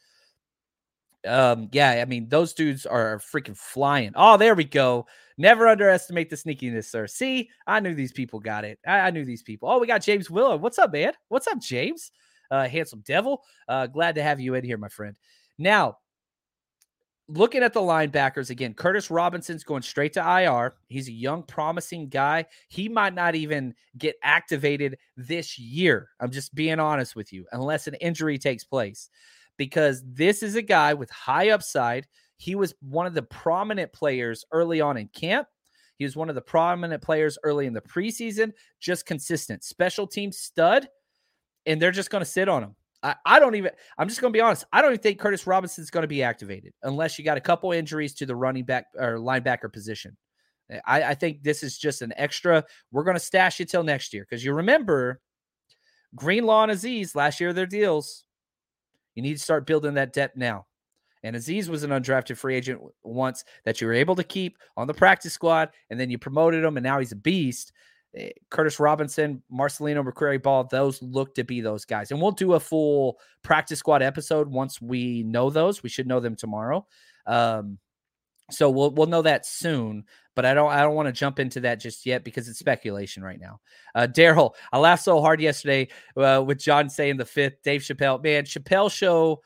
[1.26, 4.12] Um, yeah, I mean, those dudes are freaking flying.
[4.14, 5.06] Oh, there we go.
[5.36, 7.06] Never underestimate the sneakiness, sir.
[7.06, 8.78] See, I knew these people got it.
[8.86, 9.68] I, I knew these people.
[9.68, 10.56] Oh, we got James Willow.
[10.56, 11.12] What's up, man?
[11.28, 12.10] What's up, James?
[12.50, 13.42] Uh, handsome devil.
[13.68, 15.16] Uh, glad to have you in here, my friend.
[15.58, 15.98] Now,
[17.28, 20.74] looking at the linebackers again, Curtis Robinson's going straight to IR.
[20.88, 22.46] He's a young, promising guy.
[22.68, 26.08] He might not even get activated this year.
[26.20, 29.10] I'm just being honest with you, unless an injury takes place,
[29.56, 32.06] because this is a guy with high upside.
[32.38, 35.48] He was one of the prominent players early on in camp.
[35.96, 40.30] He was one of the prominent players early in the preseason, just consistent, special team
[40.30, 40.88] stud,
[41.66, 42.76] and they're just going to sit on him.
[43.02, 44.64] I, I don't even, I'm just going to be honest.
[44.72, 47.70] I don't even think Curtis Robinson's going to be activated unless you got a couple
[47.72, 50.16] injuries to the running back or linebacker position.
[50.70, 52.64] Eh, I, I think this is just an extra.
[52.90, 55.20] We're going to stash it till next year because you remember
[56.14, 58.24] Greenlaw and Azeez last year, their deals.
[59.14, 60.66] You need to start building that depth now.
[61.22, 64.87] And Azeez was an undrafted free agent once that you were able to keep on
[64.87, 67.72] the practice squad, and then you promoted him, and now he's a beast.
[68.16, 72.10] Eh, Curtis Robinson, Marcelino McCrary Ball, those look to be those guys.
[72.10, 75.82] And we'll do a full practice squad episode once we know those.
[75.82, 76.86] We should know them tomorrow.
[77.26, 77.78] Um,
[78.50, 81.60] so we'll we'll know that soon, but I don't I don't want to jump into
[81.60, 83.60] that just yet because it's speculation right now.
[83.94, 87.62] Uh, Daryl, I laughed so hard yesterday uh, with John saying the fifth.
[87.62, 89.42] Dave Chappelle, man, Chappelle show,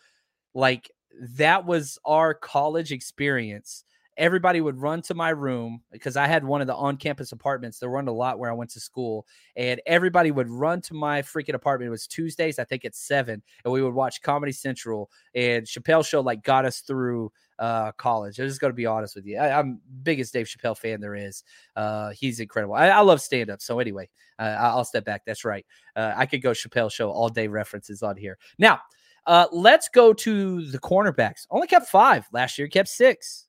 [0.55, 0.89] like
[1.37, 3.85] that was our college experience.
[4.17, 7.79] Everybody would run to my room because I had one of the on campus apartments.
[7.79, 11.23] There weren't a lot where I went to school, and everybody would run to my
[11.23, 11.89] freaking apartment.
[11.89, 15.11] It was Tuesdays, I think at seven, and we would watch Comedy Central.
[15.35, 18.39] And Chappelle Show like got us through uh, college.
[18.39, 19.39] I'm just going to be honest with you.
[19.39, 21.45] I, am biggest Dave Chappelle fan there is.
[21.77, 22.75] Uh, he's incredible.
[22.75, 23.63] I, I love stand up.
[23.63, 25.23] So anyway, uh, I'll step back.
[25.25, 25.65] That's right.
[25.95, 28.37] Uh, I could go Chappelle Show all day references on here.
[28.59, 28.81] Now,
[29.27, 31.47] uh, let's go to the cornerbacks.
[31.51, 33.47] Only kept five last year, kept six.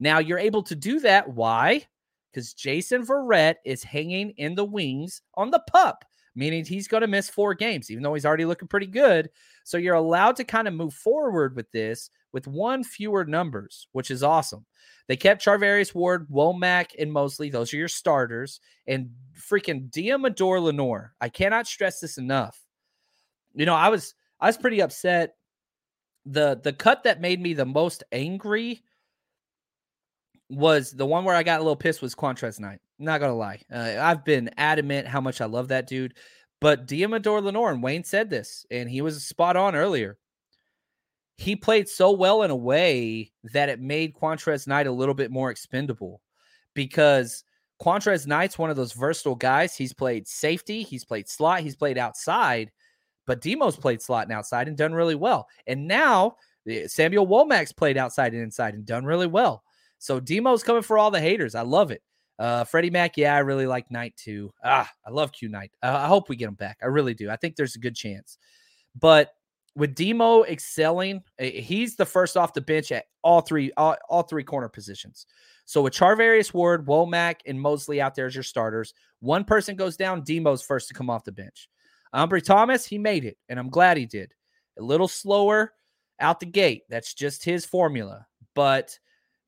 [0.00, 1.28] Now you're able to do that.
[1.28, 1.86] Why?
[2.30, 7.06] Because Jason Verrett is hanging in the wings on the pup, meaning he's going to
[7.06, 9.30] miss four games, even though he's already looking pretty good.
[9.64, 14.10] So you're allowed to kind of move forward with this with one fewer numbers, which
[14.10, 14.66] is awesome.
[15.06, 17.48] They kept Charvarius Ward, Womack, and Moseley.
[17.50, 18.60] Those are your starters.
[18.86, 21.14] And freaking Deommodore Lenoir.
[21.20, 22.60] I cannot stress this enough.
[23.54, 25.36] You know, I was I was pretty upset.
[26.26, 28.82] The the cut that made me the most angry
[30.50, 32.80] was the one where I got a little pissed was Qwuantrezz Knight.
[32.98, 36.14] Not gonna lie, uh, I've been adamant how much I love that dude.
[36.60, 40.18] But Deommodore Lenoir and Wayne said this, and he was spot on earlier.
[41.36, 45.30] He played so well in a way that it made Qwuantrezz Knight a little bit
[45.30, 46.20] more expendable
[46.74, 47.44] because
[47.80, 49.76] Qwuantrezz Knight's one of those versatile guys.
[49.76, 52.72] He's played safety, he's played slot, he's played outside,
[53.26, 55.46] but Demo's played slot and outside and done really well.
[55.66, 56.36] And now
[56.68, 59.62] eh, Samuel Womack's played outside and inside and done really well.
[59.98, 61.54] So Demo's coming for all the haters.
[61.54, 62.02] I love it.
[62.38, 64.52] Uh, Freddie Mac, yeah, I really like Knight too.
[64.62, 65.72] Ah, I love Q Knight.
[65.82, 66.78] Uh, I hope we get him back.
[66.82, 67.30] I really do.
[67.30, 68.38] I think there's a good chance.
[68.98, 69.32] But
[69.74, 74.44] with Demo excelling, he's the first off the bench at all three all, all three
[74.44, 75.26] corner positions.
[75.64, 79.96] So with Charvarius Ward, Womack, and Moseley out there as your starters, one person goes
[79.96, 81.68] down, Demo's first to come off the bench.
[82.14, 84.32] Ambry Thomas, he made it, and I'm glad he did.
[84.78, 85.74] A little slower
[86.20, 86.84] out the gate.
[86.88, 88.26] That's just his formula.
[88.54, 88.98] But,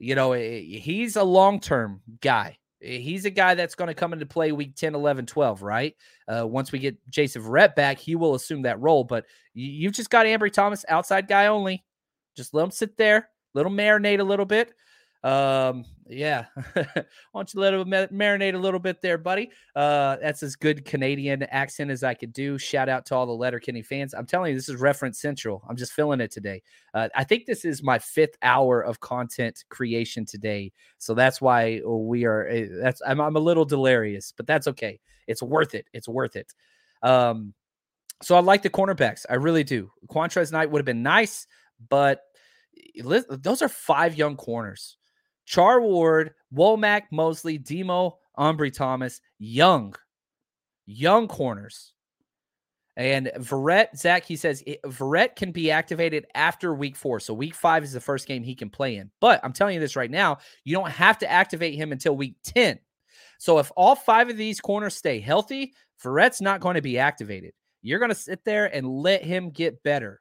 [0.01, 2.57] you know, he's a long term guy.
[2.81, 5.95] He's a guy that's going to come into play week 10, 11, 12, right?
[6.27, 9.05] Uh, once we get Jason Verrett back, he will assume that role.
[9.05, 11.85] But you, have just got Ambry Thomas, outside guy only.
[12.35, 14.73] Just let him sit there, let him marinate a little bit.
[15.23, 16.47] Um, yeah.
[16.75, 16.85] Why
[17.35, 19.51] don't you let him marinate a little bit there, buddy?
[19.77, 22.57] Uh, that's as good Canadian accent as I could do.
[22.59, 24.15] Shout out to all the Letterkenny fans.
[24.15, 25.63] I'm telling you, this is reference central.
[25.69, 26.63] I'm just feeling it today.
[26.95, 31.81] Uh, I think this is my fifth hour of content creation today, so that's why
[31.85, 32.49] we are.
[32.49, 35.01] Eh, that's I'm, I'm a little delirious, but that's okay.
[35.27, 35.87] It's worth it.
[35.93, 36.53] It's worth it.
[37.03, 37.55] Um,
[38.23, 39.25] so I like the cornerbacks.
[39.31, 39.91] I really do.
[40.09, 41.47] Qwuantrezz Knight would have been nice,
[41.89, 42.23] but
[42.97, 44.97] eh, those are five young corners
[45.51, 49.97] Char Ward, Womack, Moseley, Demo, Ambry Thomas, young,
[50.87, 51.93] young corners.
[52.97, 57.19] And Verrett, Zach, he says Verrett can be activated after week four.
[57.19, 59.11] So week five is the first game he can play in.
[59.21, 62.37] But I'm telling you this right now, you don't have to activate him until week
[62.45, 62.79] 10.
[63.41, 67.55] So if all five of these corners stay healthy, Verrett's not going to be activated.
[67.83, 70.21] You're going to sit there and let him get better.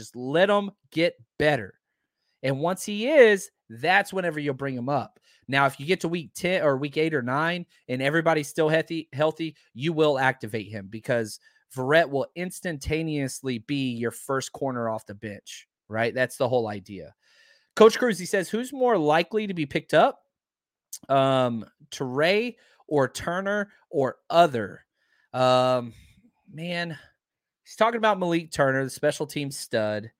[0.00, 1.74] Just let him get better.
[2.42, 5.20] And once he is, that's whenever you'll bring him up.
[5.46, 8.70] Now, if you get to week 10 or week eight or nine and everybody's still
[8.70, 11.38] healthy, healthy, you will activate him because
[11.76, 16.14] Verrett will instantaneously be your first corner off the bench, right?
[16.14, 17.14] That's the whole idea.
[17.76, 20.20] Coach Cruz, he says, who's more likely to be picked up?
[21.08, 22.56] Um, Turay
[22.88, 24.84] or Turner or other?
[25.34, 25.92] Um,
[26.50, 26.98] man,
[27.70, 30.10] He's talking about Malik Turner, the special team stud.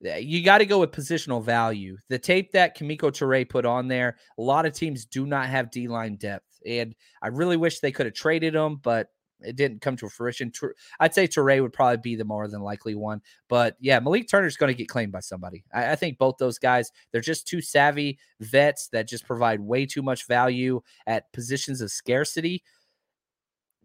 [0.00, 1.98] You got to go with positional value.
[2.08, 5.70] The tape that Kemoko Turay put on there, a lot of teams do not have
[5.70, 6.46] D line depth.
[6.64, 9.08] And I really wish they could have traded him, but
[9.42, 10.52] it didn't come to fruition.
[10.98, 13.20] I'd say Turay would probably be the more than likely one.
[13.50, 15.64] But yeah, Malik Turner's going to get claimed by somebody.
[15.74, 19.84] I, I, think both those guys, they're just too savvy vets that just provide way
[19.84, 22.62] too much value at positions of scarcity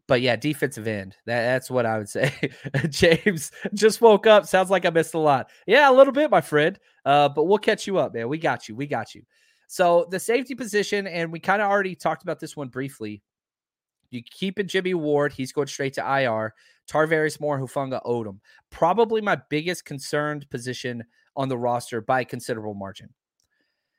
[0.07, 1.15] but yeah, defensive end.
[1.25, 2.33] That, that's what I would say.
[2.89, 4.45] James just woke up.
[4.45, 5.49] Sounds like I missed a lot.
[5.65, 6.79] Yeah, a little bit, my friend.
[7.05, 8.29] Uh, but we'll catch you up, man.
[8.29, 8.75] We got you.
[8.75, 9.23] We got you.
[9.67, 13.23] So the safety position, and we kind of already talked about this one briefly.
[14.11, 16.53] You keep in Jimmy Ward, he's going straight to IR.
[16.87, 18.39] Tarvarius Moore, Hufanga Odum.
[18.69, 21.03] Probably my biggest concerned position
[21.35, 23.09] on the roster by a considerable margin.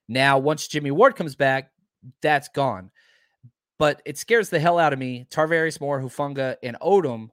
[0.09, 1.73] Now, once Jimmy Ward comes back,
[2.23, 2.93] that's gone
[3.79, 5.27] but it scares the hell out of me.
[5.31, 7.29] Tarvarius Moore, Hufanga, and Odum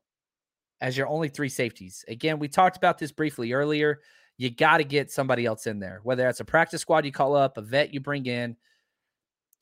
[0.81, 2.03] as your only three safeties.
[2.07, 4.01] Again, we talked about this briefly earlier.
[4.37, 7.35] You got to get somebody else in there, whether that's a practice squad you call
[7.35, 8.57] up, a vet you bring in.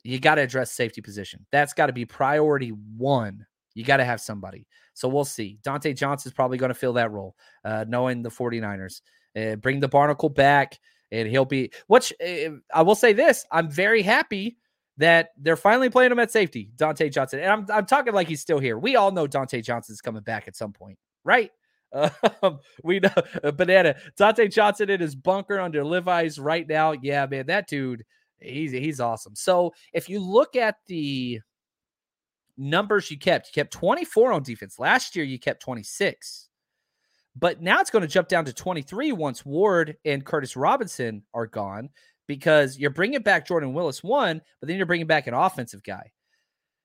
[0.02, 1.46] You got to address safety position.
[1.52, 3.46] That's got to be priority one.
[3.74, 4.66] You got to have somebody.
[4.94, 5.58] So we'll see.
[5.62, 9.00] Dontae Johnson's probably going to fill that role, uh, knowing the 49ers.
[9.36, 10.78] Uh, bring the Barnacle back,
[11.10, 11.70] and he'll be.
[11.86, 14.58] Which uh, I will say this: I'm very happy
[14.98, 17.40] that they're finally playing him at safety, Dontae Johnson.
[17.40, 18.78] And I'm, I'm talking like he's still here.
[18.78, 21.50] We all know Dontae Johnson's coming back at some point, right?
[22.42, 23.10] Um, we know
[23.44, 26.92] uh, banana Dontae Johnson in his bunker under Levi's right now.
[26.92, 28.02] Yeah, man, that dude,
[28.40, 29.36] he's he's awesome.
[29.36, 31.40] So if you look at the
[32.56, 34.78] numbers you kept, you kept 24 on defense.
[34.78, 36.48] Last year you kept 26.
[37.36, 41.46] But now it's going to jump down to 23 once Ward and Curtis Robinson are
[41.46, 41.88] gone
[42.26, 46.12] because you're bringing back Jordan Willis one, but then you're bringing back an offensive guy.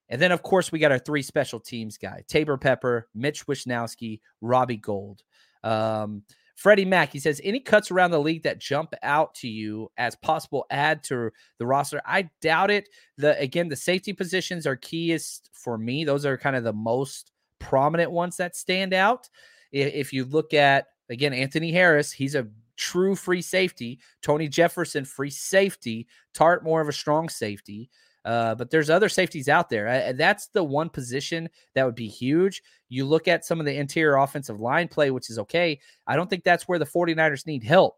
[0.10, 4.22] And then, of course, we got our three special teams guy Taybor Pepper, Mitch Wishnowsky,
[4.42, 5.24] Robbie Gould.
[5.64, 6.24] Um,
[6.56, 10.16] Freddie Mack, he says, any cuts around the league that jump out to you as
[10.16, 11.30] possible add to
[11.60, 12.02] the roster?
[12.04, 12.90] I doubt it.
[13.18, 16.04] The again, the safety positions are keyest for me.
[16.04, 19.30] Those are kind of the most prominent ones that stand out.
[19.72, 22.48] If you look at again, Anthony Harris, he's a
[22.78, 24.00] true free safety.
[24.22, 26.08] Tony Jefferson, free safety.
[26.34, 27.90] Tartt, more of a strong safety.
[28.28, 29.88] Uh, but there's other safeties out there.
[29.88, 32.62] Uh, that's the one position that would be huge.
[32.90, 35.80] You look at some of the interior offensive line play, which is okay.
[36.06, 37.96] I don't think that's where the 49ers need help.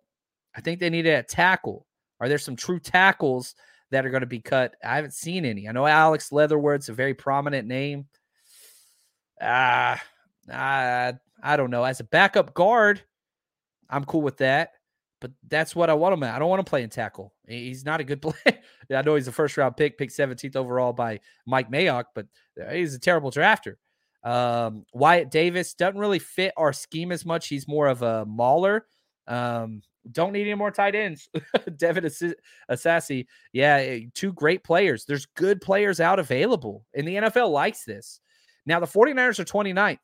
[0.55, 1.87] I think they need a tackle.
[2.19, 3.55] Are there some true tackles
[3.89, 4.75] that are going to be cut?
[4.83, 5.67] I haven't seen any.
[5.67, 8.05] I know Alex Leatherwood's a very prominent name.
[9.41, 9.99] Ah,
[10.47, 11.85] uh, I, I don't know.
[11.85, 13.01] As a backup guard,
[13.89, 14.71] I'm cool with that.
[15.21, 16.35] But that's what I want him at.
[16.35, 17.33] I don't want to play in tackle.
[17.47, 18.59] He's not a good player.
[18.93, 22.27] I know he's a first round pick, pick 17th overall by Mike Mayock, but
[22.61, 23.75] uh, he's a terrible drafter.
[24.23, 27.47] Um, Wyatt Davis doesn't really fit our scheme as much.
[27.47, 28.85] He's more of a mauler.
[29.27, 29.81] Um,
[30.11, 31.29] don't need any more tight ends.
[31.77, 32.05] Devin
[32.69, 35.05] Asiasi, yeah, eh, two great players.
[35.05, 38.19] There's good players out available, and the NFL likes this.
[38.65, 39.99] Now, the 49ers are 29th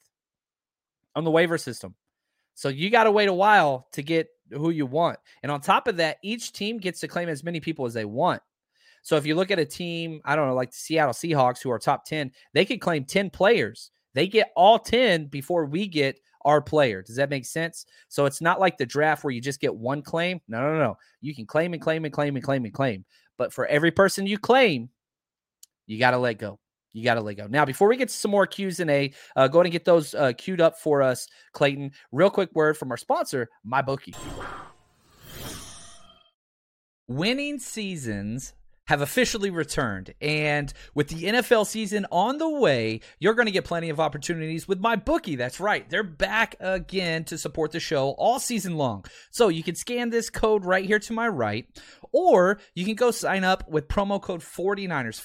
[1.16, 1.96] on the waiver system.
[2.56, 5.20] So you got to wait a while to get who you want.
[5.44, 8.06] And on top of that, each team gets to claim as many people as they
[8.06, 8.42] want.
[9.04, 11.70] So if you look at a team, I don't know, like the Seattle Seahawks, who
[11.70, 13.92] are top 10, they could claim 10 players.
[14.16, 17.04] They get all 10 before we get our player.
[17.04, 17.86] Does that make sense?
[18.08, 20.40] So it's not like the draft where you just get one claim.
[20.48, 20.98] No, no, no.
[21.22, 23.06] You can claim and claim and claim and claim and claim.
[23.38, 24.90] But for every person you claim,
[25.88, 26.60] you got to let go.
[26.96, 27.48] You got to let go.
[27.48, 30.16] Now, before we get some more Q's and A, uh, go ahead and get those
[30.16, 31.92] uh, queued up for us, Clayton.
[32.14, 34.16] Real quick word from our sponsor, MyBookie.
[37.10, 38.54] Winning seasons
[38.88, 40.14] have officially returned.
[40.22, 44.68] And with the NFL season on the way, you're going to get plenty of opportunities
[44.68, 45.38] with MyBookie.
[45.38, 45.90] That's right.
[45.90, 49.06] They're back again to support the show all season long.
[49.32, 51.66] So you can scan this code right here to my right,
[52.12, 55.20] or you can go sign up with promo code 49ers,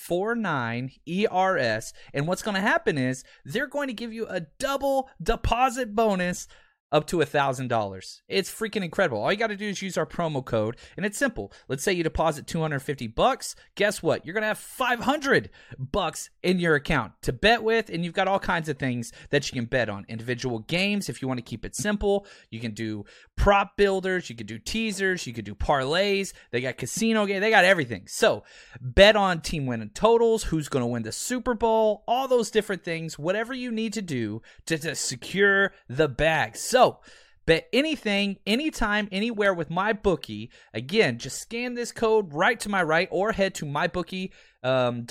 [1.07, 1.93] 49ERS.
[2.15, 6.49] And what's going to happen is they're going to give you a double deposit bonus
[6.93, 8.23] up to a thousand dollars.
[8.29, 9.23] It's freaking incredible.
[9.23, 11.53] All you got to do is use our promo code, and it's simple.
[11.69, 13.55] Let's say you deposit 250 bucks.
[13.77, 14.25] Guess what?
[14.25, 18.39] You're gonna have 500 bucks in your account to bet with, and you've got all
[18.39, 20.05] kinds of things that you can bet on.
[20.09, 23.05] Individual games, if you want to keep it simple, you can do
[23.37, 26.33] prop builders, you can do teasers, you can do parlays.
[26.51, 28.07] They got casino game, they got everything.
[28.07, 28.43] So
[28.81, 33.19] bet on team winning totals, who's gonna win the Super Bowl, all those different things.
[33.19, 36.57] Whatever you need to do to, to secure the bag.
[36.57, 37.01] So so,
[37.45, 40.49] bet anything, anytime, anywhere with MyBookie.
[40.73, 44.33] Again, just scan this code right to my right or head to mybookie.ag.
[44.63, 45.05] Um,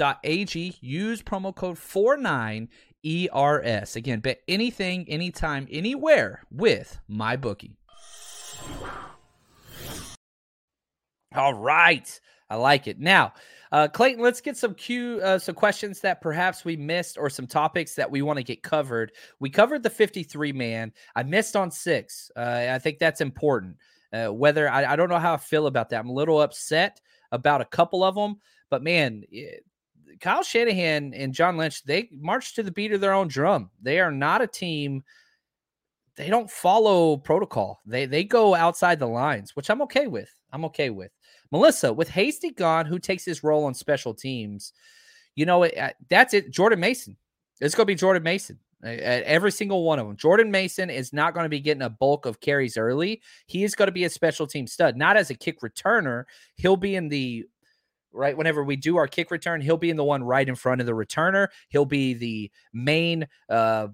[0.82, 3.95] use promo code 49ERS.
[3.95, 7.76] Again, bet anything, anytime, anywhere with MyBookie.
[11.36, 12.20] All right.
[12.49, 12.99] I like it.
[12.99, 13.34] Now,
[13.72, 17.45] uh, Clayton, let's get some Q, uh, some questions that perhaps we missed or some
[17.45, 19.11] topics that we want to get covered.
[19.39, 20.91] We covered the 53 man.
[21.15, 22.32] I missed on six.
[22.36, 23.78] Uh, I think that's important.
[24.11, 25.99] Uh, whether I, I, don't know how I feel about that.
[25.99, 26.99] I'm a little upset
[27.32, 28.38] about a couple of them,
[28.72, 29.63] but man, it,
[30.20, 33.70] Kyle Shanahan and John Lynch, they march to the beat of their own drum.
[33.82, 35.03] They are not a team.
[36.15, 37.82] They don't follow protocol.
[37.86, 40.34] They they go outside the lines, which I'm okay with.
[40.51, 41.11] I'm okay with.
[41.51, 44.73] Melissa, with Hasty gone, who takes his role on special teams?
[45.35, 46.51] You know, it, uh, that's it.
[46.51, 47.17] Jordan Mason.
[47.61, 48.59] It's going to be Jordan Mason.
[48.83, 50.15] every single one of them.
[50.15, 53.21] Jordan Mason is not going to be getting a bulk of carries early.
[53.47, 56.23] He is going to be a special team stud, not as a kick returner.
[56.55, 57.45] He'll be in the
[58.11, 60.81] right whenever we do our kick return, he'll be in the one right in front
[60.81, 61.47] of the returner.
[61.69, 63.89] He'll be the main uh,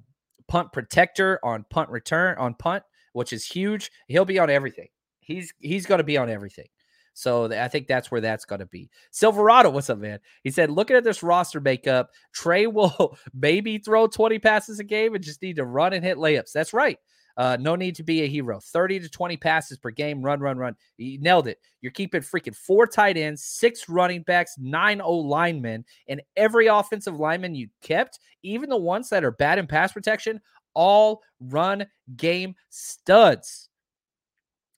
[0.47, 2.83] punt protector on punt return on punt,
[3.13, 3.91] which is huge.
[4.07, 4.87] He'll be on everything.
[5.19, 6.67] He's he's going to be on everything.
[7.15, 8.89] So I think that's where that's going to be.
[9.09, 10.19] Silverado, what's up, man?
[10.43, 15.15] He said, looking at this roster makeup, Trey will maybe throw 20 passes a game
[15.15, 16.51] and just need to run and hit layups.
[16.51, 16.99] That's right.
[17.37, 18.59] Uh, no need to be a hero.
[18.59, 20.21] 30 to 20 passes per game.
[20.21, 20.75] Run, run, run.
[20.97, 21.57] You nailed it.
[21.81, 27.17] You're keeping freaking four tight ends, six running backs, nine O linemen, and every offensive
[27.17, 30.41] lineman you kept, even the ones that are bad in pass protection,
[30.73, 31.85] all run
[32.15, 33.69] game studs.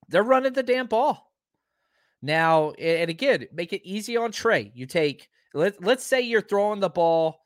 [0.09, 1.26] They're running the damn ball.
[2.21, 4.71] Now, and again, make it easy on Trey.
[4.73, 7.41] You take, let, let's say you're throwing the ball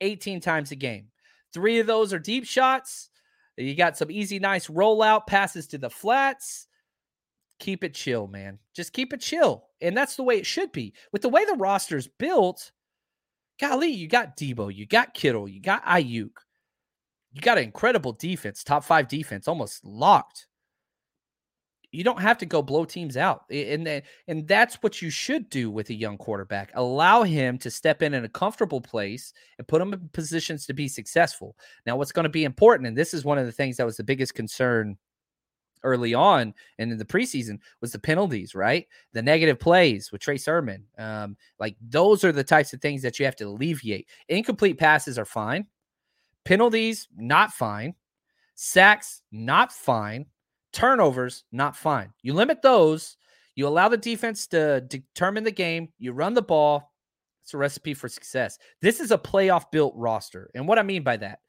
[0.00, 1.08] 18 times a game.
[1.52, 3.10] Three of those are deep shots.
[3.56, 6.66] You got some easy, nice rollout passes to the flats.
[7.58, 8.58] Keep it chill, man.
[8.74, 9.64] Just keep it chill.
[9.80, 10.94] And that's the way it should be.
[11.12, 12.72] With the way the roster's built,
[13.60, 16.30] golly, you got Deebo, you got Kittle, you got Aiyuk.
[17.34, 20.46] You got an incredible defense, top five defense, almost locked
[21.92, 25.70] you don't have to go blow teams out and and that's what you should do
[25.70, 29.80] with a young quarterback allow him to step in in a comfortable place and put
[29.80, 33.24] him in positions to be successful now what's going to be important and this is
[33.24, 34.96] one of the things that was the biggest concern
[35.84, 38.86] early on and in the preseason was the penalties, right?
[39.12, 40.84] The negative plays with Trey Sermon.
[40.98, 44.08] Um, like those are the types of things that you have to alleviate.
[44.28, 45.66] Incomplete passes are fine.
[46.44, 47.94] Penalties, not fine.
[48.54, 50.26] Sacks, not fine.
[50.72, 52.12] Turnovers, not fine.
[52.22, 53.16] You limit those.
[53.54, 55.90] You allow the defense to determine the game.
[55.98, 56.92] You run the ball.
[57.42, 58.58] It's a recipe for success.
[58.80, 60.50] This is a playoff built roster.
[60.54, 61.40] And what I mean by that,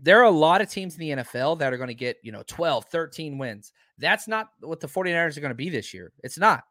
[0.00, 2.32] there are a lot of teams in the NFL that are going to get, you
[2.32, 3.72] know, 12, 13 wins.
[3.98, 6.12] That's not what the 49ers are going to be this year.
[6.22, 6.64] It's not.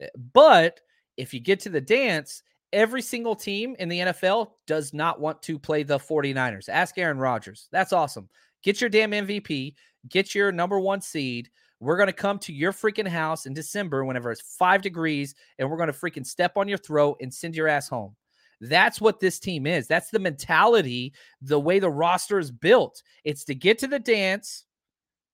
[0.00, 0.80] Eh, but
[1.16, 2.42] if you get to the dance,
[2.72, 6.68] every single team in the NFL does not want to play the 49ers.
[6.68, 7.68] Ask Aaron Rodgers.
[7.72, 8.28] That's awesome.
[8.62, 9.74] Get your damn MVP
[10.08, 11.50] get your number one seed.
[11.80, 15.70] We're going to come to your freaking house in December whenever it's five degrees, and
[15.70, 18.16] we're going to freaking step on your throat and send your ass home.
[18.60, 19.86] That's what this team is.
[19.86, 23.02] That's the mentality, the way the roster is built.
[23.24, 24.64] It's to get to the dance,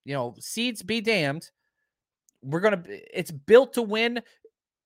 [0.04, 1.50] you know, seeds be damned.
[2.42, 4.20] We're going to, it's built to win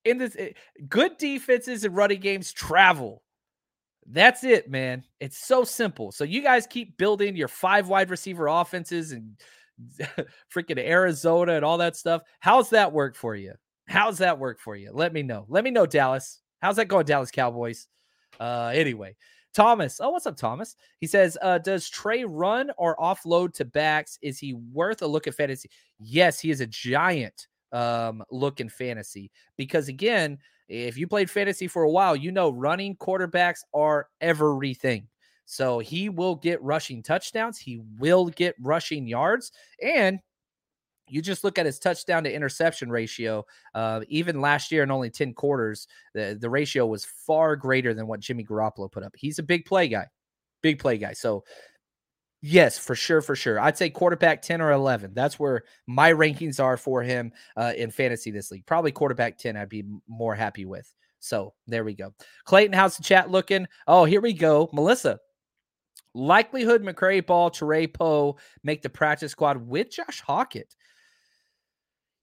[0.05, 0.37] in this.
[0.39, 0.53] Eh,
[0.89, 3.25] good defenses and running games travel.
[4.07, 5.05] That's it, man.
[5.21, 6.13] It's so simple.
[6.13, 9.37] So you guys keep building your five wide receiver offenses and
[10.55, 12.23] freaking Arizona and all that stuff.
[12.41, 13.55] How's that work for you?
[13.87, 14.91] How's that work for you?
[14.93, 15.47] Let me know.
[15.49, 16.41] Let me know, Dallas.
[16.61, 17.87] How's that going, Dallas Cowboys?
[18.39, 19.17] Uh, anyway,
[19.55, 20.01] Thomas.
[20.01, 20.77] Oh, what's up, Thomas?
[21.01, 24.19] He says, uh, does Trey run or offload to backs?
[24.21, 25.71] Is he worth a look at fantasy?
[25.99, 31.67] Yes, he is a giant um look in fantasy because again, if you played fantasy
[31.67, 35.07] for a while, you know running quarterbacks are everything.
[35.51, 37.59] So he will get rushing touchdowns.
[37.59, 39.51] He will get rushing yards.
[39.83, 40.21] And
[41.09, 43.47] you just look at his touchdown to interception ratio.
[43.75, 48.07] Uh, even last year in only 10 quarters, the, the ratio was far greater than
[48.07, 49.15] what Jimmy Garoppolo put up.
[49.17, 50.09] He's a big play guy,
[50.63, 51.15] big play guy.
[51.15, 51.45] So,
[52.43, 53.59] yes, for sure, for sure.
[53.59, 55.15] I'd say quarterback 10 or 11.
[55.15, 58.67] That's where my rankings are for him uh, in fantasy this league.
[58.67, 60.93] Probably quarterback 10, I'd be more happy with.
[61.21, 62.13] So, there we go.
[62.45, 63.67] Clayton, how's the chat looking?
[63.87, 64.69] Oh, here we go.
[64.75, 65.19] Melissa,
[66.15, 70.75] Likelihood McCrary Ball, Turay Poe make the practice squad with Josh Hokit.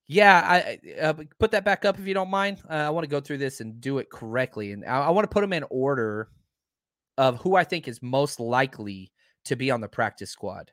[0.07, 2.61] Yeah, I uh, put that back up if you don't mind.
[2.69, 5.26] Uh, I want to go through this and do it correctly, and I, I want
[5.26, 6.30] to put them in order
[7.17, 9.11] of who I think is most likely
[9.45, 10.71] to be on the practice squad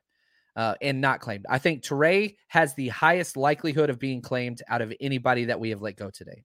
[0.57, 1.47] uh, and not claimed.
[1.49, 5.71] I think Turay has the highest likelihood of being claimed out of anybody that we
[5.71, 6.43] have let go today.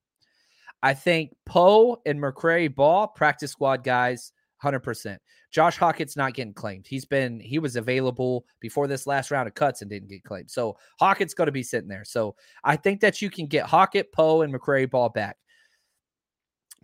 [0.82, 4.32] I think Poe and McCrary Ball, practice squad guys,
[4.64, 5.18] 100%.
[5.52, 6.86] Josh Hokit's not getting claimed.
[6.88, 10.50] He's been he was available before this last round of cuts and didn't get claimed.
[10.50, 12.06] So Hokit's going to be sitting there.
[12.06, 15.38] So I think that you can get Hokit, Poe, and McCrary Ball back.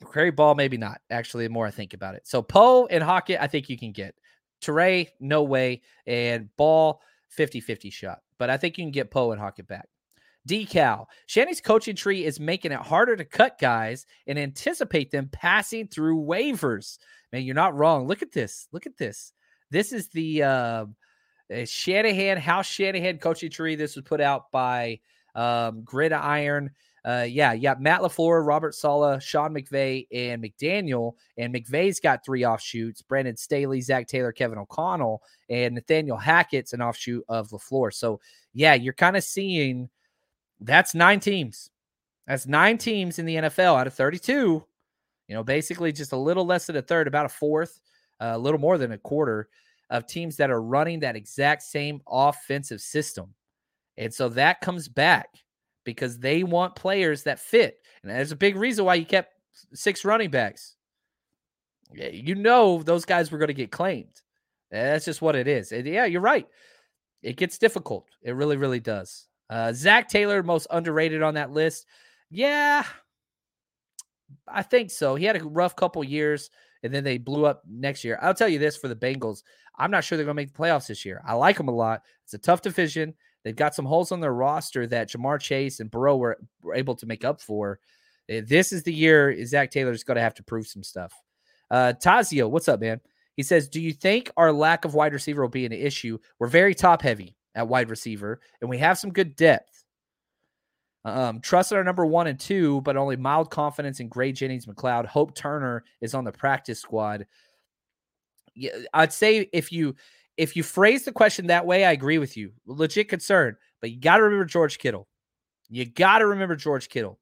[0.01, 1.01] McCrary Ball, maybe not.
[1.09, 2.27] Actually, the more I think about it.
[2.27, 4.15] So Poe and Hokit, I think you can get.
[4.61, 5.81] Turay, no way.
[6.07, 7.01] And Ball,
[7.37, 8.19] 50-50 shot.
[8.37, 9.87] But I think you can get Poe and Hokit back.
[10.47, 11.05] Decal.
[11.25, 16.21] Shanny's coaching tree is making it harder to cut guys and anticipate them passing through
[16.21, 16.97] waivers.
[17.31, 18.07] Man, you're not wrong.
[18.07, 18.67] Look at this.
[18.71, 19.31] Look at this.
[19.71, 20.85] This is the uh,
[21.65, 23.75] Shanahan House Shanahan coaching tree.
[23.75, 24.99] This was put out by
[25.35, 26.71] um, Gridiron.
[27.05, 27.75] Uh, yeah, yeah.
[27.77, 31.13] Matt LaFleur, Robert Saleh, Sean McVay, and McDaniel.
[31.37, 36.81] And McVay's got three offshoots: Brandon Staley, Zac Taylor, Kevin O'Connell, and Nathaniel Hackett's an
[36.81, 37.93] offshoot of LaFleur.
[37.93, 38.21] So
[38.53, 39.89] yeah, you're kind of seeing
[40.65, 41.69] that's nine teams.
[42.27, 44.65] That's nine teams in the NFL out of 32
[45.27, 47.79] you know, basically just a little less than a third, about a fourth,
[48.19, 49.49] uh, a little more than a quarter
[49.89, 53.33] of teams that are running that exact same offensive system.
[53.97, 55.27] And so that comes back
[55.85, 57.79] because they want players that fit.
[58.01, 59.33] And there's a big reason why you kept
[59.73, 60.75] six running backs.
[61.93, 64.21] You know, those guys were going to get claimed.
[64.71, 65.71] That's just what it is.
[65.71, 66.47] And yeah, you're right.
[67.21, 68.07] it gets difficult.
[68.23, 69.27] It really, really does.
[69.53, 71.85] Uh, Zac Taylor, most underrated on that list.
[72.31, 72.83] Yeah,
[74.47, 75.13] I think so.
[75.13, 76.49] He had a rough couple years
[76.81, 78.17] and then they blew up next year.
[78.19, 79.43] I'll tell you this for the Bengals.
[79.77, 81.21] I'm not sure they're going to make the playoffs this year.
[81.23, 82.01] I like them a lot.
[82.23, 83.13] It's a tough division.
[83.43, 86.95] They've got some holes on their roster that Ja'Marr Chase and Burrow were, were able
[86.95, 87.79] to make up for.
[88.29, 91.13] Eh, this is the year Zac Taylor's going to have to prove some stuff.
[91.69, 93.01] Uh, Tazio, what's up, man?
[93.35, 96.17] He says, Do you think our lack of wide receiver will be an issue?
[96.39, 99.83] We're very top heavy at wide receiver, and we have some good depth.
[101.05, 105.05] Um, trust our number one and two, but only mild confidence in Gray Jennings McCloud.
[105.05, 107.27] Hope Turner is on the practice squad.
[108.55, 109.95] Yeah, I'd say if you
[110.37, 112.53] if you phrase the question that way, I agree with you.
[112.65, 115.07] Legit concern, but you got to remember George Kittle.
[115.69, 117.19] You got to remember George Kittle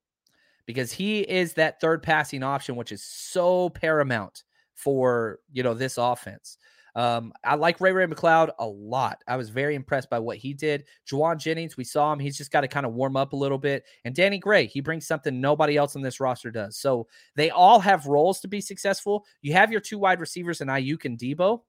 [0.65, 4.43] because he is that third passing option, which is so paramount
[4.75, 6.57] for you know this offense.
[6.95, 9.23] Um, I like Ray Ray McCloud a lot.
[9.27, 10.83] I was very impressed by what he did.
[11.09, 12.19] Jauan Jennings, we saw him.
[12.19, 13.83] He's just got to kind of warm up a little bit.
[14.03, 16.77] And Danny Gray, he brings something nobody else on this roster does.
[16.77, 19.25] So they all have roles to be successful.
[19.41, 21.61] You have your two wide receivers in Aiyuk and Deebo.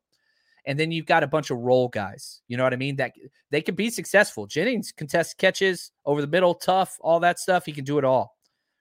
[0.65, 2.41] And then you've got a bunch of role guys.
[2.47, 2.97] You know what I mean?
[2.97, 3.13] That
[3.51, 4.47] they can be successful.
[4.47, 7.67] Jennings contests catches over the middle, tough, all that stuff.
[7.67, 8.37] He can do it all.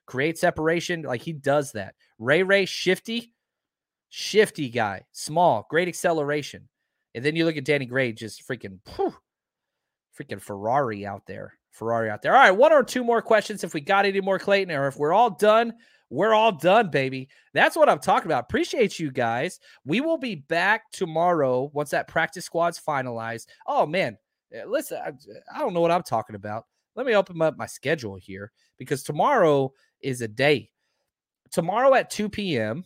[0.05, 1.01] Create separation.
[1.01, 1.95] Like he does that.
[2.19, 3.33] Ray Ray, shifty
[4.11, 6.67] shifty guy, small, great acceleration.
[7.15, 9.15] And then you look at Danny Gray, just freaking, whew,
[10.19, 11.57] freaking Ferrari out there.
[11.71, 12.35] Ferrari out there.
[12.35, 14.97] All right, one or two more questions if we got any more, Clayton, or if
[14.97, 15.73] we're all done,
[16.09, 17.29] we're all done, baby.
[17.53, 18.43] That's what I'm talking about.
[18.43, 19.59] Appreciate you guys.
[19.85, 23.47] We will be back tomorrow once that practice squad's finalized.
[23.65, 24.17] Oh, man.
[24.53, 25.13] Eh, listen, I,
[25.55, 26.65] I don't know what I'm talking about.
[26.95, 30.69] Let me open up my schedule here because tomorrow is a day.
[31.51, 32.83] Tomorrow at 2 p.m.,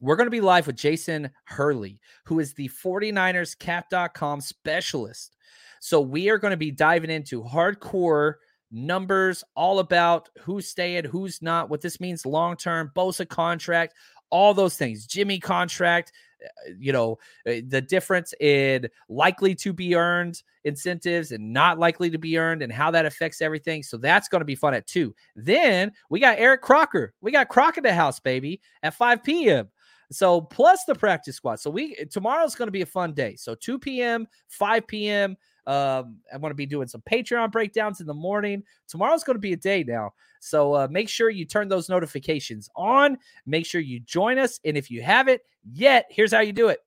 [0.00, 5.36] we're going to be live with Jason Hurley, who is the 49ers cap.com specialist.
[5.80, 8.34] So we are going to be diving into hardcore
[8.70, 13.94] numbers, all about who's staying, who's not, what this means long term, Bosa contract,
[14.30, 16.12] all those things, Jimmy contract,
[16.42, 22.10] uh, you know, uh, the difference in likely to be earned incentives and not likely
[22.10, 23.82] to be earned and how that affects everything.
[23.82, 25.14] So that's going to be fun at two.
[25.34, 27.14] Then we got Eric Crocker.
[27.20, 29.68] We got Croc in the house, baby, at 5 p.m.
[30.10, 31.60] So plus the practice squad.
[31.60, 33.36] So we tomorrow's going to be a fun day.
[33.36, 35.36] So 2 p.m., 5 p.m.
[35.66, 38.62] Um, I'm going to be doing some Patreon breakdowns in the morning.
[38.88, 40.12] Tomorrow's going to be a day now.
[40.40, 43.18] So uh, make sure you turn those notifications on.
[43.46, 44.58] Make sure you join us.
[44.64, 45.40] And if you haven't
[45.70, 46.80] yet, here's how you do it.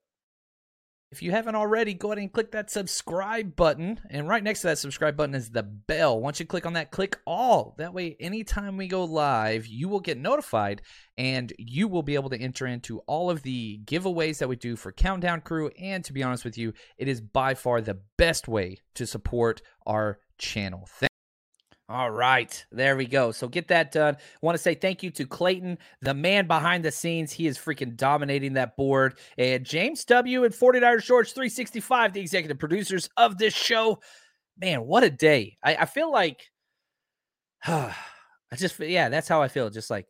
[1.13, 3.99] If you haven't already, go ahead and click that subscribe button.
[4.09, 6.19] And right next to that subscribe button is the bell.
[6.19, 7.75] Once you click on that, click all.
[7.77, 10.81] That way, anytime we go live, you will get notified
[11.15, 14.75] and you will be able to enter into all of the giveaways that we do
[14.75, 15.69] for Countdown Crew.
[15.79, 19.61] And to be honest with you, it is by far the best way to support
[19.85, 20.89] our channel.
[20.89, 21.12] Thank
[21.93, 23.31] all right, there we go.
[23.31, 24.17] So get that done.
[24.41, 27.31] Want to say thank you to Clayton, the man behind the scenes.
[27.31, 29.19] He is freaking dominating that board.
[29.37, 30.43] And James W.
[30.43, 33.99] and 49ers George 365, the executive producers of this show.
[34.59, 35.59] Man, what a day.
[35.63, 36.49] I, I feel like,
[37.67, 37.93] I
[38.55, 39.69] just, yeah, that's how I feel.
[39.69, 40.07] Just like,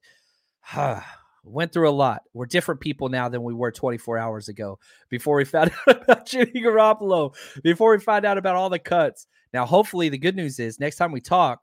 [0.62, 1.02] huh,
[1.44, 2.22] went through a lot.
[2.34, 4.80] We're different people now than we were 24 hours ago
[5.10, 9.28] before we found out about Jimmy Garoppolo, before we find out about all the cuts.
[9.54, 11.62] Now, hopefully, the good news is next time we talk,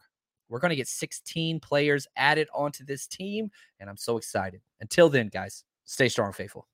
[0.51, 4.61] we're going to get 16 players added onto this team, and I'm so excited.
[4.81, 6.67] Until then, guys, stay strong, faithful.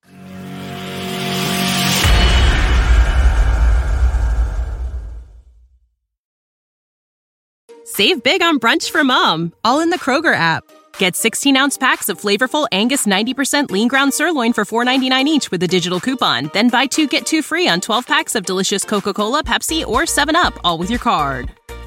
[7.84, 10.64] Save big on brunch for mom, all in the Kroger app.
[10.98, 15.62] Get 16 ounce packs of flavorful Angus 90% lean ground sirloin for $4.99 each with
[15.62, 16.50] a digital coupon.
[16.52, 20.02] Then buy two get two free on 12 packs of delicious Coca Cola, Pepsi, or
[20.02, 21.52] 7UP, all with your card.